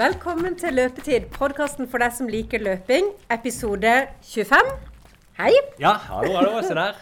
[0.00, 3.90] Velkommen til Løpetid, podkasten for deg som liker løping, episode
[4.24, 4.70] 25.
[5.36, 5.50] Hei.
[5.82, 6.96] Ja, hallo, hallo, se der.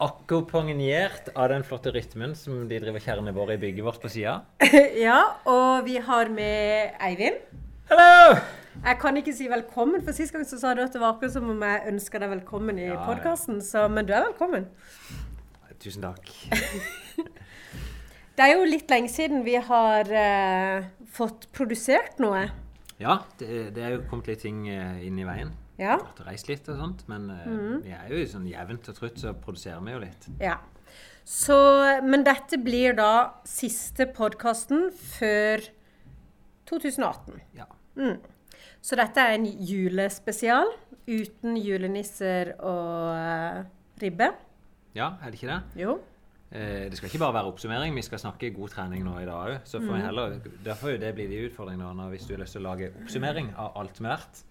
[0.00, 4.38] Akkompagnert av den flotte rytmen som de driver kjerrene våre i bygget vårt på sida.
[5.04, 7.44] Ja, og vi har med Eivind.
[7.92, 8.38] Hallo!
[8.86, 11.36] Jeg kan ikke si velkommen, for sist gang så sa du at det var akkurat
[11.36, 13.60] som om jeg ønska deg velkommen i Ja, podkasten,
[13.92, 14.64] men du er velkommen.
[15.76, 16.32] Tusen takk.
[18.38, 20.84] Det er jo litt lenge siden vi har eh,
[21.18, 22.46] fått produsert noe.
[22.98, 25.52] Ja, det, det er jo kommet litt ting eh, inn i veien.
[25.78, 26.00] Ja.
[26.00, 27.76] Vært og reist litt og sånt, men mm.
[27.84, 30.28] vi er jo sånn jevnt og trutt, så produserer vi jo litt.
[30.42, 30.58] ja.
[31.28, 31.54] Så,
[32.08, 35.60] men dette blir da siste podkasten før
[36.70, 37.42] 2018.
[37.58, 37.66] Ja.
[38.80, 40.70] Så dette er en julespesial
[41.08, 43.60] uten julenisser og eh,
[44.00, 44.30] ribbe.
[44.96, 45.82] ja, er det ikke det?
[45.84, 45.98] Jo.
[46.50, 49.50] Eh, det skal ikke bare være oppsummering, vi skal snakke god trening nå i dag
[49.50, 49.56] òg.
[49.68, 52.64] Så får vi heller, derfor det blir de utfordringene nå, hvis du har lyst til
[52.64, 54.44] å lage oppsummering av alt som har vært.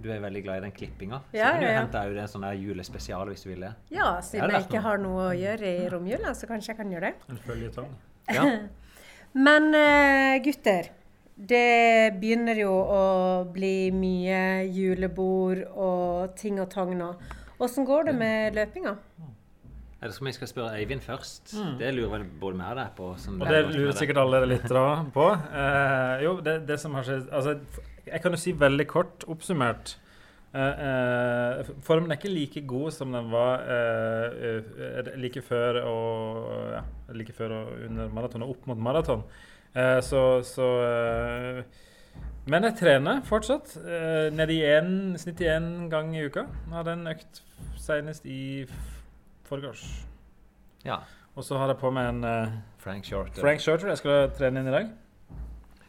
[0.00, 1.22] Du er veldig glad i den klippinga.
[1.32, 1.80] Så Ja, kan du ja, ja.
[1.80, 3.72] hente ut en sånn julespesial hvis du vil det.
[3.96, 4.84] Ja, siden det jeg ikke noe.
[4.86, 7.28] har noe å gjøre i romjula, så kanskje jeg kan gjøre det.
[7.32, 7.90] En føljetong.
[8.30, 8.44] Ja.
[9.46, 10.90] Men eh, gutter,
[11.40, 13.02] det begynner jo å
[13.50, 17.14] bli mye julebord og ting og tang nå.
[17.60, 18.96] Åssen går det med løpinga?
[20.00, 21.52] Eller skal vi skal spørre Eivind først?
[21.78, 23.10] Det lurer vel både mer deg på.
[23.12, 25.26] Og det er lurer sikkert alle lyttere på.
[25.60, 27.58] Eh, jo, det, det som har skjedd Altså,
[28.06, 29.98] jeg kan jo si veldig kort oppsummert.
[30.50, 34.56] Eh, eh, formen er ikke like god som den var eh,
[34.88, 36.80] eh, like før og ja,
[37.14, 39.22] like før og under maraton og opp mot maraton.
[39.76, 40.70] Eh, så så
[42.50, 43.76] Men jeg trener fortsatt.
[43.84, 46.48] Eh, nede i en, snitt i én gang i uka.
[46.66, 47.42] Jeg hadde en økt
[47.78, 48.64] senest i
[49.50, 49.84] f- forgårs.
[50.86, 51.00] Ja.
[51.36, 53.42] Og så har jeg på meg en eh, Frank Shorter.
[53.42, 53.92] Frank Shorter.
[53.92, 54.90] Jeg skal trene inn i dag.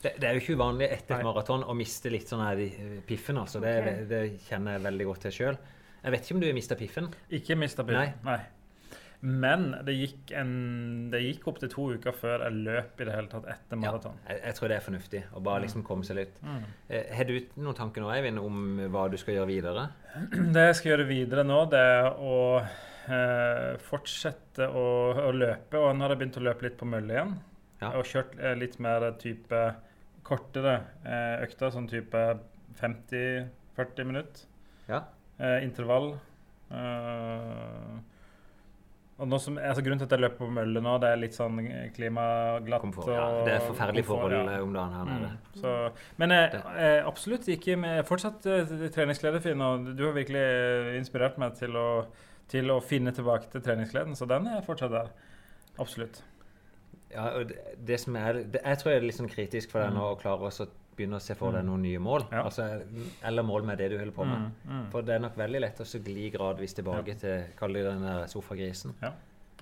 [0.01, 1.27] Det, det er jo ikke uvanlig etter et Nei.
[1.29, 3.37] maraton å miste litt sånn her i eh, piffen.
[3.41, 3.61] altså.
[3.61, 3.75] Det,
[4.09, 5.59] det kjenner jeg veldig godt til sjøl.
[6.01, 7.09] Jeg vet ikke om du har mista piffen.
[7.37, 8.15] Ikke mista bilen.
[8.25, 8.39] Nei.
[9.21, 10.53] Men det gikk, en,
[11.13, 14.15] det gikk opp til to uker før jeg løp i det hele tatt etter maraton.
[14.25, 16.39] Jeg, jeg tror det er fornuftig å bare liksom komme seg litt.
[16.41, 16.63] Mm.
[16.89, 19.83] Eh, Har du noen tanker nå, Eivind, om hva du skal gjøre videre?
[20.57, 22.39] Det jeg skal gjøre videre nå, det er å
[23.11, 24.85] eh, fortsette å,
[25.27, 25.79] å løpe.
[25.79, 27.33] Og nå har jeg begynt å løpe litt på mølle igjen.
[27.81, 27.93] Ja.
[27.97, 29.63] Og kjørt eh, litt mer type
[30.27, 32.23] kortere eh, økter, sånn type
[32.79, 34.47] 50-40 minutter.
[34.89, 35.03] Ja.
[35.41, 36.13] Eh, intervall.
[36.71, 37.99] Eh,
[39.21, 41.35] og nå som, altså Grunnen til at jeg løper på mølle nå, det er litt
[41.37, 41.59] sånn
[41.93, 42.81] klimaglatt.
[42.81, 43.11] Komfort.
[43.13, 44.55] Ja, det er forferdelige forhold ja.
[44.55, 45.29] eh, om dagen her nede.
[45.35, 45.59] Mm.
[45.61, 45.73] Så,
[46.21, 49.61] men eh, absolutt ikke med, fortsatt eh, treningsglede, Finn.
[49.61, 50.45] Og du har virkelig
[50.97, 51.85] inspirert meg til å,
[52.51, 54.17] til å finne tilbake til treningsgleden.
[54.19, 55.09] Så den er fortsatt der.
[55.79, 56.21] Absolutt.
[57.11, 57.57] Ja, og det,
[57.87, 60.19] det som er, det, jeg tror jeg er litt sånn kritisk for deg nå å
[60.19, 62.27] klare å begynne å se for deg noen nye mål.
[62.31, 62.45] Ja.
[62.45, 62.67] Altså,
[63.27, 64.47] eller mål med det du holder på med.
[64.47, 64.85] Mm, mm.
[64.93, 68.07] For det er nok veldig lett å så gli gradvis tilbake til kall det den
[68.07, 68.95] der sofagrisen.
[69.03, 69.13] Ja,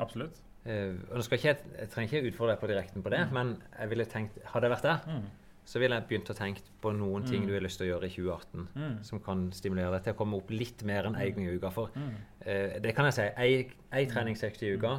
[0.01, 0.41] absolutt.
[0.65, 3.21] Uh, og nå skal ikke jeg, jeg trenger ikke utfordre deg på direkten på det,
[3.33, 5.29] men jeg ville tenkt, hadde jeg vært der, Mm.
[5.69, 8.07] Så ville jeg begynt å tenke på noen ting du har lyst til å gjøre
[8.09, 8.95] i 2018 Mm.
[9.05, 11.69] som kan stimulere deg til å komme opp litt mer enn én gang i uka.
[11.71, 12.15] For Mm.
[12.41, 14.95] eh, det kan jeg si, Én ei treningsøkt i uka,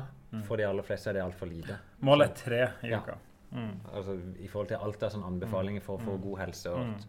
[0.47, 1.79] for de aller fleste er det altfor lite.
[2.03, 3.01] Målet er tre i Ja.
[3.01, 3.19] uka.
[3.53, 3.81] Mm.
[3.93, 4.15] Altså
[4.45, 6.67] I forhold til alt av sånne anbefalinger for å få god helse.
[6.71, 7.07] og alt.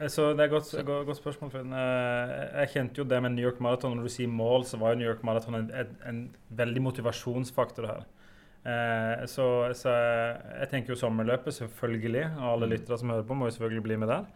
[0.00, 1.50] Eh, Så det er et godt, godt, godt spørsmål.
[1.52, 1.72] Finn.
[1.72, 3.96] Eh, Jeg kjente jo det med New York Marathon.
[3.96, 7.86] Når du sier mål, så var jo New York Marathon en, en, en veldig motivasjonsfaktor
[7.86, 8.04] her.
[8.68, 9.46] Eh, så,
[9.78, 9.92] så
[10.60, 12.24] jeg tenker jo sommerløpet, selvfølgelig.
[12.38, 14.26] Og alle lyttere som hører på, må jo selvfølgelig bli med der.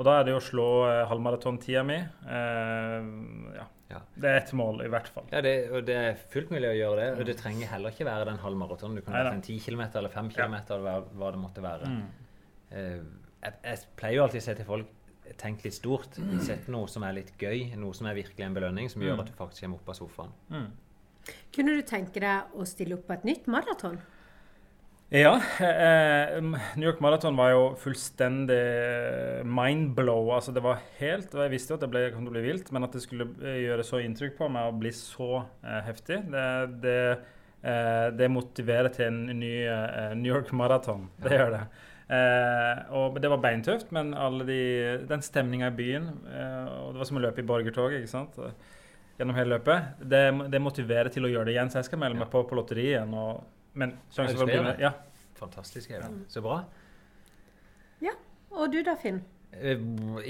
[0.00, 1.98] Og da er det jo å slå eh, halvmaratontida mi.
[2.00, 3.12] Eh,
[3.58, 3.68] ja.
[3.92, 3.98] Ja.
[4.16, 5.26] Det er ett mål, i hvert fall.
[5.34, 7.08] Ja, det, og det er fullt mulig å gjøre det.
[7.20, 8.96] Og det trenger heller ikke være den halvmaratonen.
[8.96, 10.46] Du kan ha være en 10 km eller 5 Ja.
[10.48, 11.90] eller hva, det måtte være.
[11.92, 12.06] Mm.
[12.72, 13.02] Eh,
[13.42, 14.98] jeg, jeg pleier jo alltid å si til folk
[15.42, 16.16] tenk litt stort.
[16.44, 19.20] Sett noe som er litt gøy, noe som er virkelig en belønning, som gjør Mm.
[19.26, 20.32] at du faktisk kommer opp av sofaen.
[20.50, 20.66] Mm.
[21.54, 24.00] Kunne du tenke deg å stille opp på et nytt maraton?
[25.12, 25.34] Ja.
[25.60, 28.56] Eh, New York Marathon var jo fullstendig
[29.44, 30.30] mindblow.
[30.32, 32.44] Altså det var helt Og jeg visste jo at det ble, kom til å bli
[32.46, 35.82] vilt, men at det skulle eh, gjøre så inntrykk på meg og bli så eh,
[35.84, 36.46] heftig, det,
[36.86, 36.98] det,
[37.60, 41.10] eh, det motiverer til en ny eh, New York Marathon.
[41.20, 41.64] Det gjør det.
[42.12, 44.62] Eh, og Det var beintøft, men alle de,
[45.12, 48.00] den stemninga i byen eh, og Det var som å løpe i borgertoget.
[48.00, 48.40] ikke sant?
[49.18, 49.98] Gjennom hele løpet.
[50.08, 51.70] Det, det motiverer til å gjøre det igjen.
[51.70, 53.12] Så jeg skal melde meg på på lotteriet igjen.
[53.14, 53.42] Og,
[53.74, 54.92] men Ja, sjansen for å bli med Ja.
[55.42, 55.90] Fantastisk.
[55.90, 56.24] Eivind.
[56.30, 56.62] Så bra.
[58.02, 58.12] Ja.
[58.52, 59.20] Og du da, Finn?
[59.52, 59.76] Eh,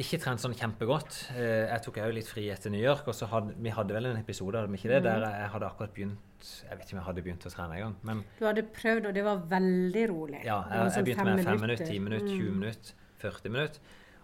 [0.02, 1.18] ikke trent sånn kjempegodt.
[1.36, 3.06] Eh, jeg tok òg litt fri etter New York.
[3.10, 5.68] Og så hadde vi hadde vel en episode hadde vi ikke det, der jeg hadde
[5.68, 7.94] akkurat begynt Jeg vet ikke om jeg hadde begynt å trene engang.
[8.02, 10.40] Men Du hadde prøvd, og det var veldig rolig.
[10.42, 12.58] ja, jeg, jeg sånn begynte med 5 minutter, 10 minutter, 20 Mm.
[12.64, 12.94] minutter.
[13.22, 13.80] 40 minutter.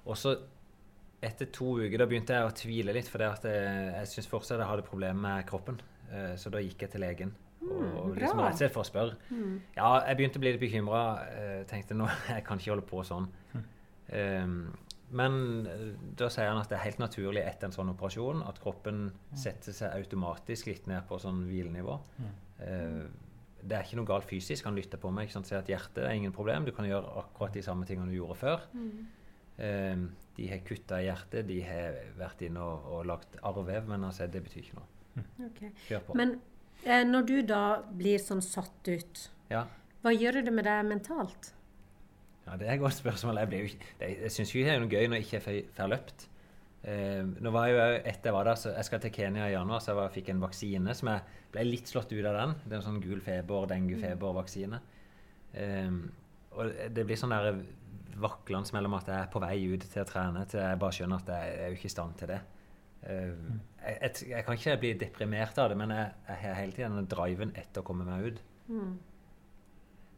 [0.07, 0.33] Og så
[1.25, 4.71] etter to uker da begynte jeg å tvile litt, for jeg, jeg syns fortsatt jeg
[4.71, 5.81] hadde problemer med kroppen.
[6.13, 7.35] Eh, så da gikk jeg til legen.
[7.69, 8.21] Og bra.
[8.21, 9.17] liksom rett og slett for å spørre.
[9.77, 11.03] Ja, jeg begynte å bli litt bekymra.
[11.69, 13.27] Tenkte nå, jeg kan ikke holde på sånn.
[14.09, 14.61] Um,
[15.11, 15.87] men eh,
[16.21, 19.77] da sier han at det er helt naturlig etter en sånn operasjon at kroppen setter
[19.77, 21.97] seg automatisk litt ned på sånn hvilenivå.
[22.61, 23.09] Uh,
[23.59, 24.69] det er ikke noe galt fysisk.
[24.69, 25.27] Han lytter på meg.
[25.27, 25.49] ikke sant?
[25.49, 26.69] Sier at hjertet er ingen problem.
[26.69, 28.67] Du kan gjøre akkurat de samme tingene du gjorde før.
[29.59, 29.97] Eh,
[30.39, 34.29] de har kutta i hjertet, de har vært inne og, og lagt arrvev, men altså,
[34.31, 35.25] det betyr ikke noe.
[35.49, 35.71] Okay.
[35.89, 36.15] Kjør på.
[36.21, 36.37] Men
[36.85, 37.63] eh, når du da
[37.99, 39.65] blir sånn satt ut, ja.
[40.05, 41.53] hva gjør det med deg mentalt?
[42.47, 43.41] Ja, Det er et godt spørsmål.
[43.43, 45.91] Jeg, ikke, det, jeg syns ikke det er noe gøy når jeg ikke får- får
[45.93, 46.29] løpt.
[46.89, 47.83] Eh, nå var jeg jo
[48.13, 50.31] etter jeg var der, så jeg skal til Kenya i januar, så jeg var, fikk
[50.33, 52.55] en vaksine som jeg ble litt slått ut av den.
[52.63, 54.79] Det er en sånn gul feber, denguefebervaksine.
[55.59, 55.99] Eh,
[56.55, 57.59] og det blir sånn der
[58.23, 61.23] vaklende mellom at jeg er på vei ut til å trene, til jeg bare skjønner
[61.23, 62.39] at jeg, jeg er jo ikke i stand til det.
[62.99, 66.99] Uh, jeg, jeg, kan ikke bli deprimert av det, men jeg, jeg har hele tiden
[66.99, 68.45] den driven etter å komme meg ut.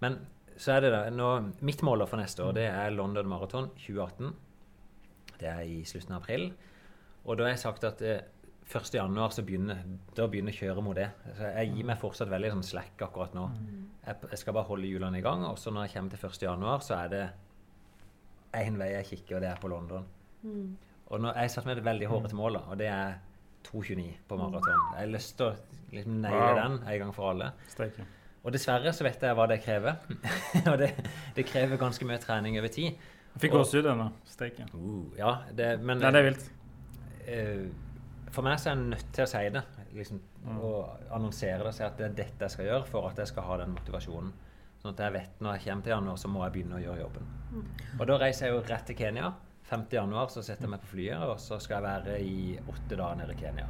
[0.00, 0.18] Men
[0.60, 1.28] så er det da, nå,
[1.64, 4.34] mitt mål for neste år det er London Marathon 2018.
[5.40, 6.50] Det er i slutten av april.
[7.24, 8.26] Og da har jeg sagt at eh,
[8.70, 8.90] 1.
[8.94, 9.80] januar så begynner,
[10.14, 11.08] da begynner kjøret mot det.
[11.36, 13.46] Så jeg gir meg fortsatt veldig sånn slack akkurat nå.
[14.04, 15.46] Jeg, jeg skal bare holde hjulene i gang.
[15.48, 16.44] Og så når jeg kommer til 1.
[16.46, 17.24] januar, så er det
[18.56, 20.06] én vei jeg kikker, og det er på London.
[21.10, 23.18] Og nå, jeg satte meg et veldig hårete mål, da, og det er
[23.66, 24.86] 2,29 på maraton.
[24.94, 25.54] Jeg har lyst til å
[25.92, 26.56] liksom naile Wow.
[26.60, 27.50] den en gang for alle.
[27.68, 28.06] Steike.
[28.42, 29.98] Og dessverre så vet jeg hva det krever.
[30.70, 30.94] og det,
[31.36, 32.94] det krever ganske mye trening over tid.
[33.34, 34.08] Jeg fikk gåsehud ennå.
[34.26, 34.64] Steike.
[34.74, 36.46] Uh, ja, det, men Nei, det er vilt.
[37.28, 39.64] Uh, for meg så er jeg nødt til å si det.
[39.92, 40.22] Liksom,
[40.62, 43.28] Og annonsere det og si at det er dette jeg skal gjøre for at jeg
[43.32, 44.32] skal ha den motivasjonen.
[44.80, 47.02] Sånn at jeg vet når jeg kommer til januar, så må jeg begynne å gjøre
[47.02, 47.30] jobben.
[47.98, 49.30] Og da reiser jeg jo rett til Kenya.
[49.70, 49.86] 5.
[49.92, 53.18] januar så setter jeg meg på flyet, og så skal jeg være i åtte dager
[53.20, 53.66] nede i Kenya.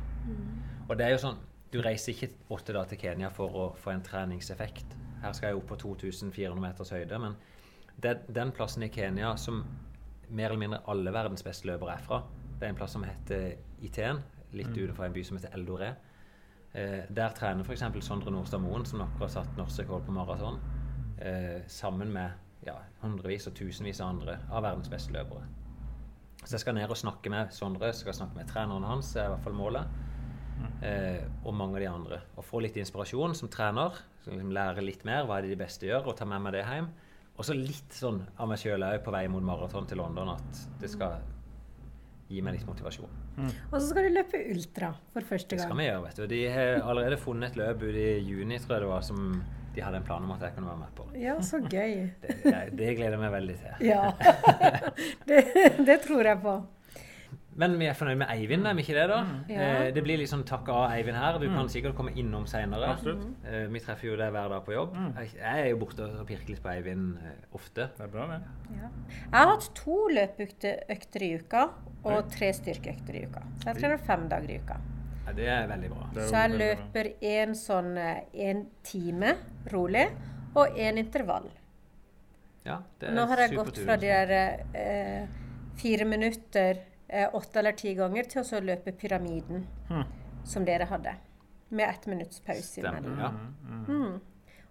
[0.87, 1.41] Og det er jo sånn,
[1.71, 4.97] du reiser ikke åtte dager til Kenya for å få en treningseffekt.
[5.21, 7.37] Her skal jeg opp på 2400 meters høyde, men
[8.01, 9.65] det, den plassen i Kenya som
[10.31, 12.23] mer eller mindre alle verdens beste løpere er fra,
[12.61, 14.23] det er en plass som heter Iten,
[14.57, 15.91] litt utenfor en by som heter Eldoré.
[16.73, 17.83] Eh, der trener f.eks.
[18.05, 20.61] Sondre Nordstad Moen, som akkurat har satt norsk rekord på maraton,
[21.21, 25.47] eh, sammen med ja, hundrevis og tusenvis av andre av verdens beste løpere.
[26.41, 29.35] Så jeg skal ned og snakke med Sondre, skal snakke med treneren hans, er i
[29.35, 30.01] hvert fall målet.
[30.85, 32.21] Eh, og mange av de andre.
[32.37, 33.97] Og få litt inspirasjon som trener.
[34.25, 36.57] Som liksom lære litt mer hva er det de beste gjør, og ta med meg
[36.57, 36.89] det hjem.
[37.37, 40.65] Og så litt sånn av meg sjøl òg på vei mot maraton til London at
[40.81, 41.21] det skal
[42.31, 43.15] gi meg litt motivasjon.
[43.71, 45.65] Og så skal du løpe ultra for første gang.
[45.65, 46.27] Det skal vi gjøre, vet du.
[46.31, 49.33] De har allerede funnet et løp ute i juni, tror jeg det var, som
[49.75, 51.07] de hadde en plan om at jeg kunne være med på.
[51.21, 52.11] Ja, så gøy.
[52.23, 53.87] Det, jeg- det gleder jeg meg veldig til.
[53.87, 54.11] Ja.
[55.31, 55.41] det,
[55.87, 56.59] det tror jeg på.
[57.61, 59.17] Men vi er fornøyd med Eivind, er vi ikke det, da?
[59.51, 59.65] Ja.
[59.83, 61.37] Eh, det blir litt sånn takk av Eivind her.
[61.43, 62.93] Du kan sikkert komme innom seinere.
[62.95, 63.25] Absolutt.
[63.45, 64.95] Eh, vi treffer jo deg hver dag på jobb.
[65.19, 67.89] Jeg, jeg er jo borte og pirker litt på Eivind eh, ofte.
[67.99, 68.39] Det er bra, det.
[68.79, 68.89] Ja.
[69.19, 71.67] Jeg har hatt to løpeøkter i uka
[72.07, 73.43] og tre styrkeøkter i uka.
[73.61, 74.79] Så jeg trener fem dager i uka.
[75.31, 76.07] Ja, det er veldig bra.
[76.17, 79.35] Er Så jeg løper en sånn eh, en time
[79.73, 80.07] rolig
[80.59, 81.47] og en intervall.
[82.67, 85.29] Ja, det er Nå har jeg gått fra de der eh,
[85.81, 90.03] fire minutter eh, åtte eller ti ganger til å så løpe pyramiden, Hm.
[90.45, 91.15] som dere hadde.
[91.71, 93.17] Med ett minutts pause imellom.
[93.19, 93.31] Ja.
[93.87, 94.15] Mm.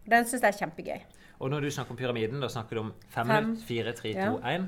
[0.04, 1.02] Og Den syns jeg er kjempegøy.
[1.40, 3.44] Og når du snakker om pyramiden, da snakker du om fem, Fem.
[3.46, 4.32] minutter, fire, tre, Ja.
[4.34, 4.68] to, én.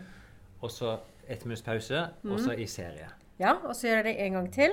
[0.62, 3.10] Og så ett minutts pause, og så i serie.
[3.40, 4.72] Ja, og så gjør jeg det en gang til.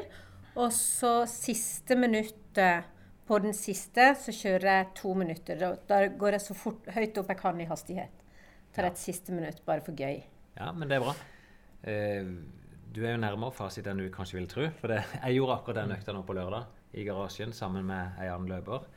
[0.58, 2.88] Og så siste minuttet
[3.28, 5.58] på den siste, så kjører jeg to minutter.
[5.60, 8.24] Da, da går jeg så fort, høyt opp jeg kan i hastighet.
[8.74, 10.22] Tar et siste minutt bare for gøy.
[10.58, 11.14] Ja, men det er bra.
[11.84, 12.32] Uh,
[12.90, 14.66] du er jo nærmere fasit enn du kanskje vil tro.
[14.80, 18.30] For det, jeg gjorde akkurat den økta nå på lørdag i garasjen sammen med ei
[18.32, 18.88] annen løper.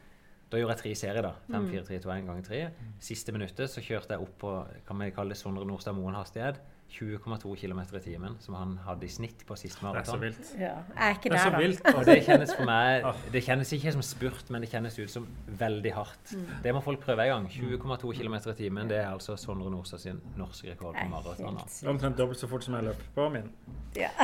[0.51, 1.35] Da gjorde jeg tre serier, da.
[1.47, 2.61] 5, 4, 3, 2, 1 ganger 3.
[3.03, 4.55] Siste minuttet så kjørte jeg opp på
[4.87, 6.59] kan vi kalle det Sondre Nordstad Moen hastighet.
[6.91, 10.49] 20,2 km i timen, som han hadde i snitt på siste Det er så vilt.
[10.59, 11.61] Ja, er ikke Det er så der, da.
[11.63, 11.85] vilt.
[11.95, 15.27] Og det kjennes for meg Det kjennes ikke som spurt, men det kjennes ut som
[15.47, 16.33] veldig hardt.
[16.63, 17.47] Det må folk prøve en gang.
[17.51, 21.57] 20,2 km i timen, det er altså Sondre Nordstad sin norske rekord på maraton.
[21.57, 23.49] Er Omtrent dobbelt så fort som jeg løp på min.
[23.95, 24.09] ja.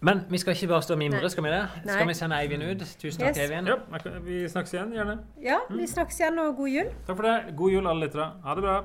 [0.00, 1.62] Men vi skal ikke bare stå og mimre, skal vi det?
[1.84, 1.94] Nei.
[1.94, 2.84] Skal vi sende Eivind ut?
[3.02, 3.50] Tusen takk, Yes.
[3.50, 3.66] Eivind.
[3.66, 4.92] Ja, vi snakkes igjen.
[4.94, 5.16] Gjerne.
[5.42, 6.92] ja, vi snakkes igjen, og god jul.
[7.08, 7.56] Takk for det.
[7.58, 8.28] God jul, alle lyttere.
[8.44, 8.76] Ha det bra.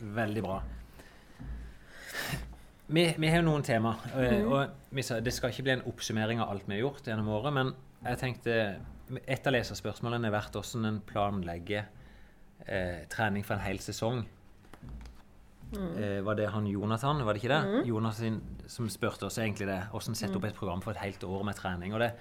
[0.00, 0.62] Veldig bra.
[2.86, 5.86] Vi, vi har jo noen tema, og, og vi sa, det skal ikke bli en
[5.90, 7.72] oppsummering av alt vi har gjort gjennom året, men
[8.04, 8.58] jeg tenkte
[9.26, 11.88] et av leserspørsmålene har vært hvordan en planlegger
[12.66, 14.22] eh, trening for en hel sesong.
[15.98, 17.82] eh, var det han Jonathan, var det ikke det?
[17.90, 18.38] Jonas sin,
[18.70, 19.80] som spurte oss egentlig det.
[19.90, 21.94] Hvordan sette opp et program for et helt år med trening.
[21.94, 22.12] Og det,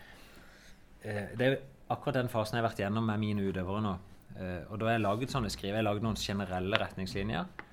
[1.04, 1.60] eh, det er
[1.94, 3.94] akkurat den fasen jeg har vært gjennom med mine utøvere nå.
[4.36, 7.65] Eh, og da har jeg laget sånne skriv, jeg har laget noen generelle retningslinjer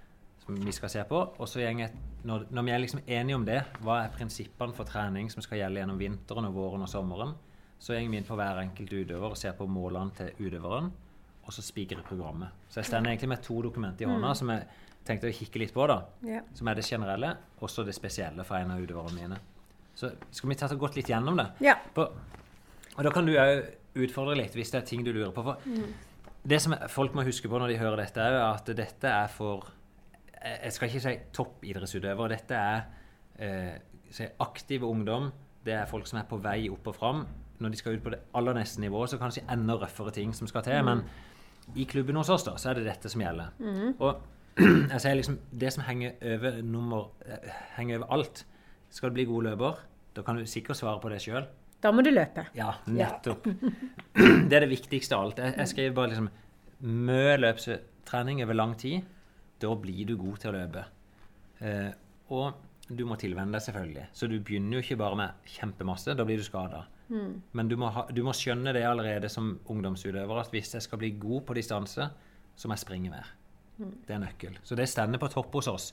[0.60, 1.20] vi skal se på.
[1.38, 1.62] Og så
[2.24, 5.62] når, når vi er liksom enige om det, hva er prinsippene for trening som skal
[5.62, 7.34] gjelde gjennom vinteren og våren og sommeren,
[7.82, 10.92] så går vi inn på hver enkelt utøver og ser på målene til utøveren,
[11.42, 12.54] og så spikrer programmet.
[12.70, 14.68] Så jeg står egentlig med to dokumenter i hånda som jeg
[15.02, 15.96] tenkte å kikke litt på, da.
[16.22, 16.44] yeah.
[16.54, 19.40] Som er det generelle, og så det spesielle for en av utøverne mine.
[19.98, 21.48] Så skal vi ta gått litt gjennom det.
[21.64, 21.82] Yeah.
[21.96, 22.06] På,
[22.92, 23.66] og da kan du òg
[23.98, 25.42] utfordre litt hvis det er ting du lurer på.
[25.42, 25.58] For
[26.48, 29.66] det som folk må huske på når de hører dette, er at dette er for
[30.42, 32.32] Jeg skal ikke si toppidrettsutøvere.
[32.34, 32.80] Dette er
[33.38, 33.74] eh,
[34.10, 35.30] si aktive ungdom.
[35.62, 37.24] Det er folk som er på vei opp og fram.
[37.62, 40.50] Når de skal ut på det aller neste nivået, så kanskje enda røffere ting som
[40.50, 40.80] skal til.
[40.84, 41.04] Men
[41.78, 43.52] i klubben hos oss da, så er det dette som gjelder.
[44.02, 44.22] Og
[44.92, 48.42] jeg sier liksom, det som henger over, nummer, eh, henger over alt
[48.92, 49.78] Skal du bli god løper,
[50.12, 51.46] da kan du sikkert svare på det sjøl.
[51.82, 52.44] Da må du løpe.
[52.54, 53.46] Ja, nettopp.
[54.50, 55.40] Det er det viktigste av alt.
[55.40, 56.28] Jeg, jeg skriver bare liksom
[56.82, 59.06] Mye løpstrening over lang tid.
[59.62, 60.84] Da blir du god til å løpe.
[61.62, 61.90] Eh,
[62.34, 64.08] og du må tilvenne deg, selvfølgelig.
[64.16, 66.16] Så du begynner jo ikke bare med kjempemasse.
[66.18, 66.84] Da blir du skada.
[67.52, 71.00] Men du må, ha, du må skjønne det allerede som ungdomsutøver at hvis jeg skal
[71.02, 72.08] bli god på distanse,
[72.56, 73.30] så må jeg springe mer.
[74.06, 74.58] Det er nøkkel.
[74.62, 75.86] Så det stender på topp hos oss.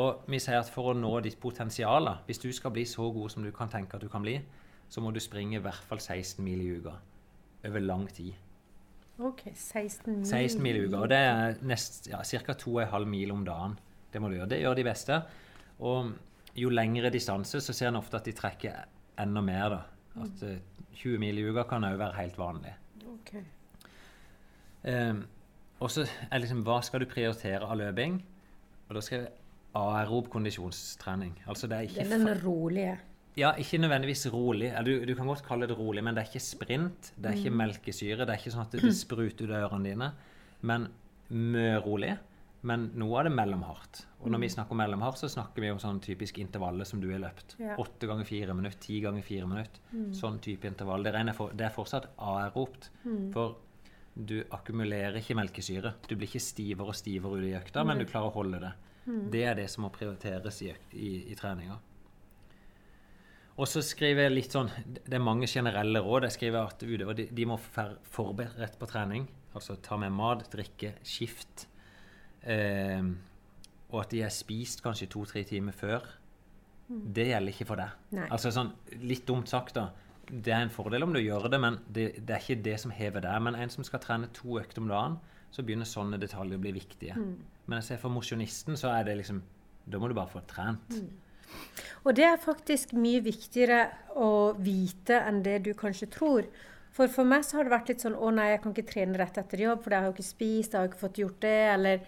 [0.00, 3.34] Og vi sier at for å nå ditt potensial, hvis du skal bli så god
[3.34, 4.38] som du kan tenke at du kan bli,
[4.88, 6.94] så må du springe i hvert fall 16 mil i uka.
[7.64, 8.34] Over lang tid.
[9.18, 9.42] OK.
[9.54, 10.26] 16 mil.
[10.26, 11.00] 16 mil i uka.
[11.04, 12.56] Og det er nest, ja, ca.
[12.58, 13.76] 2,5 mil om dagen.
[14.12, 14.50] Det må du gjøre.
[14.50, 15.20] Det gjør de beste.
[15.86, 16.12] Og
[16.58, 18.84] jo lengre distanse, så ser en ofte at de trekker
[19.22, 19.76] enda mer.
[19.76, 20.24] da.
[20.24, 20.58] At eh,
[20.94, 22.74] 20 mil i uka kan òg være helt vanlig.
[23.14, 23.42] Okay.
[24.90, 25.22] Eh,
[25.80, 28.20] og så er liksom hva skal du prioritere av løping?
[28.88, 29.32] Og da skal jeg
[29.74, 31.34] aerob kondisjonstrening.
[31.50, 32.98] Altså det er ikke den rolige.
[33.36, 34.68] Ja, ikke nødvendigvis rolig.
[34.86, 37.12] Du, du kan godt kalle det rolig, men det er ikke sprint.
[37.18, 37.56] Det er ikke Mm.
[37.64, 38.26] melkesyre.
[38.26, 40.12] Det er ikke sånn at det spruter ut av ørene dine.
[40.62, 40.88] Men
[41.30, 42.12] mye rolig.
[42.64, 44.04] Men noe av det mellomhardt.
[44.22, 47.10] Og når vi snakker om mellomhardt, så snakker vi om sånn typisk intervallet som du
[47.10, 47.56] har løpt.
[47.76, 49.80] Åtte ganger fire minutter, ti ganger fire minutter.
[50.16, 51.02] Sånn type intervall.
[51.04, 52.88] Det, regner for, det er fortsatt aeropt.
[53.34, 53.56] For
[54.16, 55.92] du akkumulerer ikke melkesyre.
[56.08, 58.72] Du blir ikke stivere og stivere ute i økta, men du klarer å holde det.
[59.30, 61.76] Det er det som må prioriteres i, i, i treninga.
[63.54, 66.26] Og så skriver jeg litt sånn Det er mange generelle råd.
[66.26, 69.28] Jeg skriver at utøvere de, de må være forberedt på trening.
[69.54, 71.68] Altså ta med mat, drikke, skift.
[72.42, 73.04] Eh,
[73.92, 76.06] og at de har spist kanskje to-tre timer før.
[76.88, 77.94] Det gjelder ikke for deg.
[78.18, 78.26] Nei.
[78.34, 78.72] Altså sånn,
[79.06, 79.92] Litt dumt sagt, da.
[80.24, 82.92] Det er en fordel om du gjør det, men det, det er ikke det som
[82.96, 83.42] hever deg.
[83.44, 85.18] Men en som skal trene to økter om dagen,
[85.54, 87.14] så begynner sånne detaljer å bli viktige.
[87.68, 89.42] Men jeg ser for mosjonisten så er det liksom
[89.86, 90.96] Da må du bare få trent.
[92.04, 93.86] Og det er faktisk mye viktigere
[94.20, 96.48] å vite enn det du kanskje tror.
[96.94, 99.18] For for meg så har det vært litt sånn Å nei, jeg kan ikke trene
[99.18, 101.58] rett etter jobb, for jeg har jo ikke spist, jeg har ikke fått gjort det.
[101.72, 102.04] Eller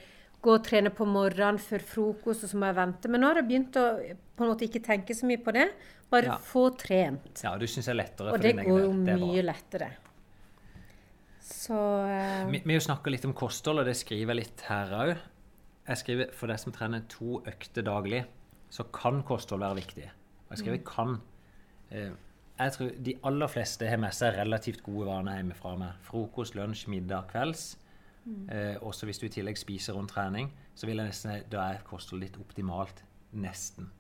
[0.47, 3.11] gå og trene på morgenen før frokost, og så må jeg vente.
[3.11, 3.87] Men nå har jeg begynt å
[4.37, 5.71] på en måte ikke tenke så mye på det.
[6.13, 6.37] Bare Ja.
[6.39, 7.43] få trent.
[7.43, 9.05] Ja, du syns det er lettere Og for det din går egen jo del.
[9.05, 9.33] Det går bra.
[9.33, 9.91] mye lettere.
[11.47, 12.51] Så uh...
[12.51, 15.17] Vi, vi jo snakka litt om kosthold, og det skriver jeg litt her òg.
[15.87, 18.25] Jeg skriver for deg som trener to økter daglig,
[18.77, 20.07] så kan kosthold være viktig.
[20.47, 21.19] Og jeg skriver 'kan'.
[21.91, 22.13] Eh,
[22.59, 25.77] jeg tror de aller fleste har med seg relativt gode vaner hjemmefra.
[25.79, 27.79] med Frokost, lunsj, middag, kvelds.
[28.27, 31.85] Eh, også hvis du i tillegg spiser rundt trening, så vil jeg nesten da er
[31.87, 33.05] kostholdet ditt optimalt.
[33.33, 33.91] Nesten.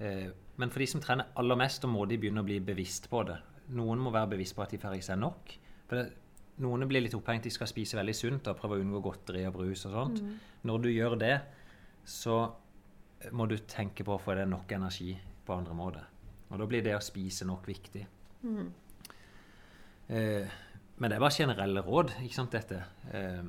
[0.00, 3.10] Eh, men for de som trener aller mest, da må de begynne å bli bevisst
[3.10, 3.36] på det.
[3.68, 5.58] Noen må være bevisst på at de får i seg nok.
[5.88, 6.12] For det,
[6.58, 9.58] noen blir litt opphengt de skal spise veldig sunt og prøve å unngå godteri og
[9.58, 10.22] brus og sånt.
[10.64, 11.40] Når du gjør det,
[12.04, 12.54] så
[13.32, 15.12] må du tenke på å få deg nok energi
[15.46, 16.04] på andre måter.
[16.50, 18.04] Og da blir det å spise nok viktig.
[20.08, 20.46] Eh,
[20.98, 22.78] men det er bare generelle råd, ikke sant, dette.
[23.14, 23.42] Eh,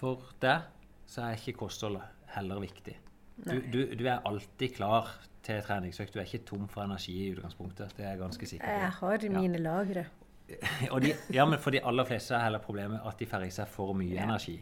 [0.00, 0.62] for deg
[1.10, 1.98] så er ikke kosthold
[2.36, 2.96] heller viktig.
[3.40, 5.08] Du, du, du er alltid klar
[5.44, 6.14] til treningsøkt.
[6.14, 7.94] Du er ikke tom for energi i utgangspunktet.
[7.96, 8.80] Det er jeg ganske sikker på.
[8.82, 10.06] jeg har mine lagre.
[10.92, 13.52] Og de, ja, men for de aller fleste er heller problemet at de får i
[13.54, 14.24] seg for mye Ja.
[14.26, 14.56] energi.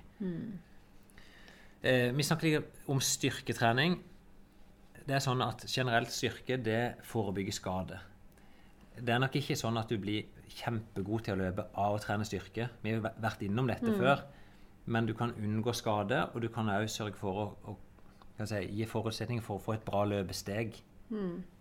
[1.82, 3.98] Eh, vi snakker litt om styrketrening.
[5.06, 8.00] Det er sånn at Generelt styrke det forebygger skade.
[8.98, 10.26] Det er nok ikke sånn at du blir
[10.58, 12.66] kjempegod til å løpe av å trene styrke.
[12.82, 14.24] Vi har vært innom dette før.
[14.90, 18.86] Men du kan unngå skade, og du kan òg sørge for å, å si, gi
[18.88, 20.80] forutsetninger for å få et bra løpesteg.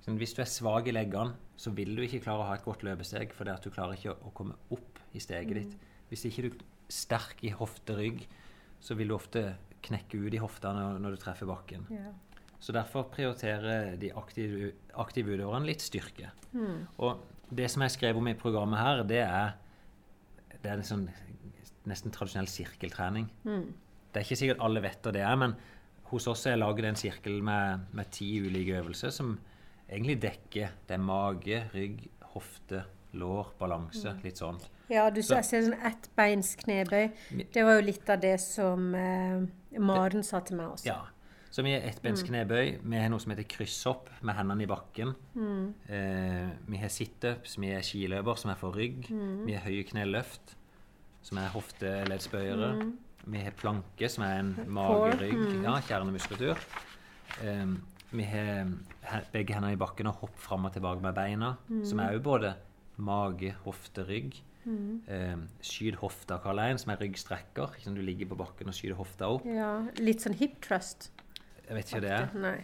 [0.02, 2.66] Så hvis du er svak i leggene, så vil du ikke klare å ha et
[2.66, 5.78] godt løpesteg, fordi at du klarer ikke å, å komme opp i steget ditt.
[6.10, 8.26] Hvis ikke du er sterk i hofte-rygg,
[8.80, 9.44] så vil du ofte
[9.86, 11.86] knekke ut i hofta når, når du treffer bakken.
[11.94, 12.12] Ja.
[12.60, 16.32] Så derfor prioriterer de aktive, aktive utøverne litt styrke.
[16.58, 16.88] Mm.
[17.06, 17.22] Og
[17.54, 19.52] det som jeg skrev om i programmet her, det er,
[20.64, 21.06] det er sånn
[21.88, 23.30] nesten tradisjonell sirkeltrening.
[23.48, 23.68] Mm.
[24.12, 25.54] Det er ikke sikkert alle vet hva det er, men
[26.10, 29.36] hos oss er laget en sirkel med, med ti ulike øvelser som
[29.88, 32.84] egentlig dekker det er mage, rygg, hofte,
[33.14, 34.60] lår, balanse, litt sånn.
[34.90, 37.12] Ja, du Så- ser sånn ettbeins knebøy.
[37.54, 39.42] Det var jo litt av det som eh,
[39.80, 40.86] Maren sa til meg også.
[40.86, 41.02] Ja.
[41.50, 42.80] Så vi har ettbens knebøy.
[42.84, 45.16] Vi har noe som heter krysshopp med hendene i bakken.
[45.90, 49.08] Eh, vi har situps, vi har skiløper, som er for rygg.
[49.46, 50.56] Vi har høye kneløft,
[51.24, 52.92] som er hofteleddsbøyere.
[53.28, 56.58] Vi har planke, som er en magerygg, ja, kjernemuskulatur.
[57.44, 57.66] Eh,
[58.12, 58.68] vi har
[59.34, 62.54] begge hendene i bakken og hopp fram og tilbake med beina, som er jo både
[62.98, 64.40] mage, hofte, rygg.
[64.68, 67.76] Eh, skyt hofta, kaller jeg en, som er ryggstrekker.
[67.78, 69.46] Ikke sånn Du ligger på bakken og skyter hofta opp.
[69.48, 69.70] Ja,
[70.04, 71.12] litt sånn hip trust.
[71.68, 72.58] Jeg vet ikke hva det er, Nei.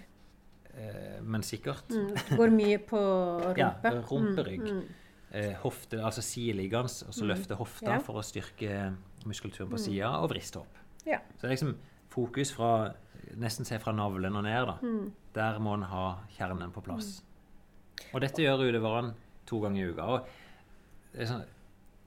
[0.75, 1.87] eh, men sikkert.
[1.91, 2.37] Mm.
[2.39, 2.99] Går mye på
[3.61, 3.71] Ja,
[4.09, 4.61] rumperygg.
[4.67, 4.99] Mm, mm.
[5.33, 7.99] Eh, hofte, altså sideliggende, og så løfte hofta Ja.
[8.03, 8.93] for å styrke
[9.25, 10.75] muskulaturen på sida, og vristehopp.
[11.07, 11.17] Ja.
[11.37, 11.75] Så det er liksom
[12.13, 12.93] fokus fra
[13.39, 14.67] nesten se fra navlen og ned.
[14.67, 14.75] da.
[15.33, 17.23] Der må en ha kjernen på plass.
[18.13, 19.13] Og dette gjør utøverne
[19.49, 20.03] to ganger i uka.
[20.03, 20.27] og
[21.13, 21.43] det er sånn,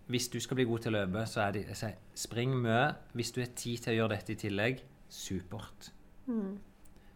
[0.06, 2.94] Hvis du skal bli god til å løpe, så er det sier, spring mye.
[3.12, 5.90] Hvis du har tid til å gjøre dette i tillegg, supert.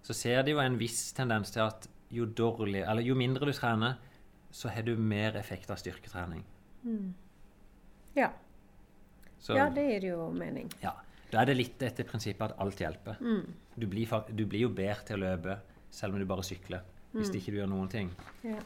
[0.03, 3.53] Så ser de jo en viss tendens til at jo, dårlig, eller jo mindre du
[3.55, 3.95] trener,
[4.51, 6.43] så har du mer effekt av styrketrening.
[8.17, 8.33] Ja.
[9.39, 10.71] Så, ja, det gir jo mening.
[10.83, 10.97] ja.
[11.31, 13.21] Da er det litt etter prinsippet at alt hjelper.
[13.79, 15.61] Du, blir, du blir jo bedre til å løpe
[15.95, 16.83] selv om du bare sykler.
[17.15, 18.11] Hvis ikke du gjør noen ting.
[18.43, 18.59] Ja.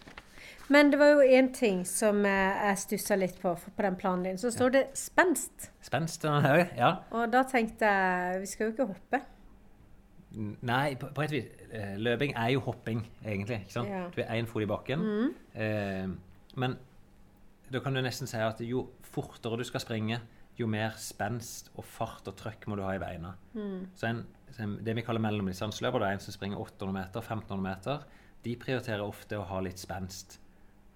[0.73, 4.25] Men det var jo én ting som eh, jeg stussa litt på på den planen
[4.25, 4.39] din.
[4.39, 5.71] Så står det 'spenst'.
[5.83, 6.97] Spenst ja.
[7.11, 9.21] Og da tenkte jeg vi skal jo ikke hoppe.
[10.63, 11.45] Nei, på, på et vis.
[11.71, 13.61] eh, Løping er jo hopping, egentlig.
[13.61, 13.89] ikke sant?
[13.89, 14.09] Ja.
[14.17, 15.35] Du er én fot i bakken.
[15.55, 16.09] Eh,
[16.57, 16.79] men
[17.73, 20.21] da kan du nesten si at jo fortere du skal springe,
[20.59, 23.35] jo mer spenst og fart og trøkk må du ha i beina.
[23.55, 23.89] Mm.
[23.95, 24.27] så en,
[24.85, 28.05] det vi kaller mellomdistanseløper, er en som springer 800 meter, 1500 meter,
[28.45, 30.39] de prioriterer ofte å ha litt spenst.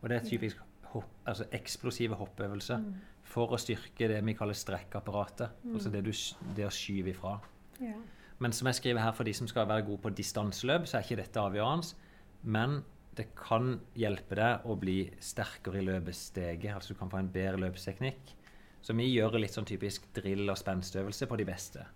[0.02, 0.61] Og det er typisk
[0.92, 2.84] hopp, altså eksplosive hoppøvelser
[3.28, 5.64] for å styrke det vi kaller strekkapparatet.
[5.72, 6.12] Altså det, du,
[6.56, 7.34] det å skyve ifra.
[7.82, 7.96] Ja.
[8.38, 11.06] Men som jeg skriver her, for de som skal være gode på distanseløp, så er
[11.06, 12.06] ikke dette avgjørende.
[12.46, 12.80] Men
[13.18, 16.70] det kan hjelpe deg å bli sterkere i løpesteget.
[16.76, 18.34] Altså du kan få en bedre løpsteknikk.
[18.80, 21.87] Så vi gjør litt sånn typisk drill- og spenstøvelse på de beste.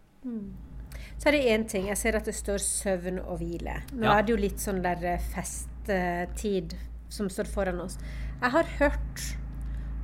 [1.23, 1.85] Så er det én ting.
[1.87, 3.77] Jeg ser at det står søvn og hvile.
[3.95, 4.17] Nå Ja.
[4.19, 6.75] er det jo litt sånn der eh, festtid
[7.13, 7.99] som står foran oss.
[8.41, 9.23] Jeg har hørt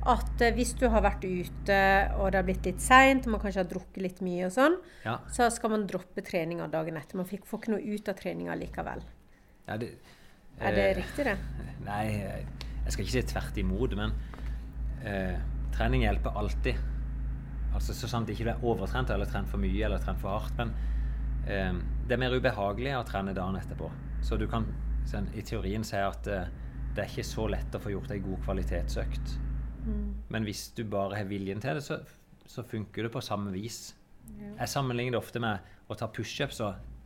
[0.07, 1.79] at eh, hvis du har vært ute
[2.21, 5.17] og det har blitt litt seint, man kanskje har drukket litt mye og sånn, Ja,
[5.27, 7.17] så skal man droppe treninga dagen etter.
[7.19, 9.03] Man får ikke noe ut av treninga likevel.
[9.67, 9.91] ja det,
[10.61, 11.37] Er det eh, riktig, det?
[11.89, 12.05] Nei,
[12.85, 14.15] jeg skal ikke si tvert imot, men
[15.03, 15.35] eh,
[15.75, 16.79] trening hjelper alltid.
[17.73, 20.55] Altså Så sant ikke du er overtrent eller trent for mye eller trent for hardt.
[20.57, 20.71] Men
[21.47, 21.73] eh,
[22.07, 23.91] det er mer ubehagelig å trene dagen etterpå.
[24.25, 24.65] Så du kan
[25.09, 26.49] sånn, i teorien si at eh,
[26.95, 29.37] det er ikke så lett å få gjort ei god kvalitetsøkt.
[30.29, 31.99] Men hvis du bare har viljen til det, så,
[32.45, 33.95] så funker det på samme vis.
[34.29, 36.59] Jeg sammenligner det ofte med å ta pushups.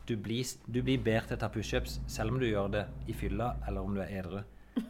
[0.08, 3.16] Du blir, du blir bedre til å ta pushups selv om du gjør det i
[3.16, 4.42] fylla eller om du er edru.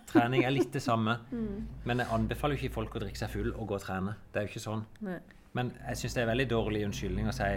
[0.09, 1.17] Trening er litt det samme,
[1.87, 4.15] men jeg anbefaler jo ikke folk å drikke seg full og gå og trene.
[4.31, 4.85] Det er jo ikke sånn.
[5.05, 5.19] Nei.
[5.53, 7.49] Men jeg syns det er veldig dårlig unnskyldning å si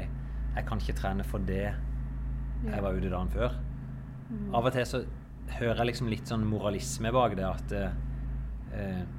[0.57, 1.65] jeg kan ikke trene for det
[2.67, 3.57] jeg var ute dagen før.
[4.57, 5.03] Av og til så
[5.59, 8.03] hører jeg liksom litt sånn moralisme bak det at eh,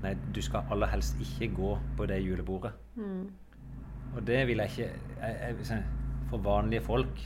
[0.04, 2.74] Nei, du skal aller helst ikke gå på det julebordet.
[4.14, 4.90] Og det vil jeg ikke
[5.24, 5.84] jeg, jeg,
[6.30, 7.24] For vanlige folk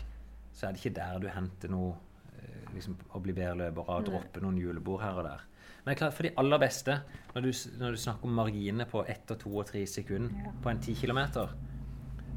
[0.53, 1.95] så er det ikke der du henter noe
[2.37, 5.43] eh, liksom, å bli bedre løper av, droppe noen julebord her og der.
[5.81, 6.97] Men det er klart, for de aller beste,
[7.33, 10.69] når du, når du snakker om marginene på ett og to og tre sekunder på
[10.69, 11.21] en 10 km,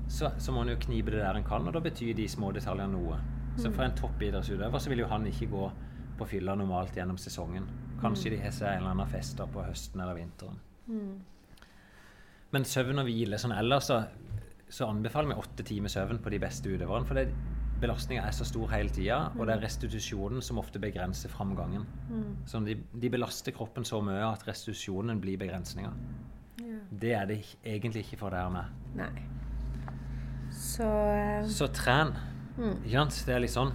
[0.08, 2.52] så, så må en jo knipe det der en kan, og da betyr de små
[2.54, 3.18] detaljene noe.
[3.56, 5.66] Så for en toppidrettsutøver så vil jo han ikke gå
[6.18, 7.66] på fylla normalt gjennom sesongen.
[8.02, 10.58] Kanskje de har seg en eller annen fest da på høsten eller vinteren.
[12.54, 14.00] Men søvn og hvile sånn ellers, så,
[14.68, 17.06] så anbefaler vi åtte timer søvn på de beste utøverne.
[17.08, 21.86] For belastninga er så stor hele tida, og det er restitusjonen som ofte begrenser framgangen.
[22.50, 25.94] Så de, de belaster kroppen så mye at restitusjonen blir begrensninga.
[26.62, 26.78] Ja.
[26.90, 28.76] Det er det egentlig ikke for deg og meg.
[28.98, 29.10] Nei.
[30.54, 32.14] Så eh, Så tren.
[32.54, 33.20] Ikke sant?
[33.26, 33.74] Det er litt sånn.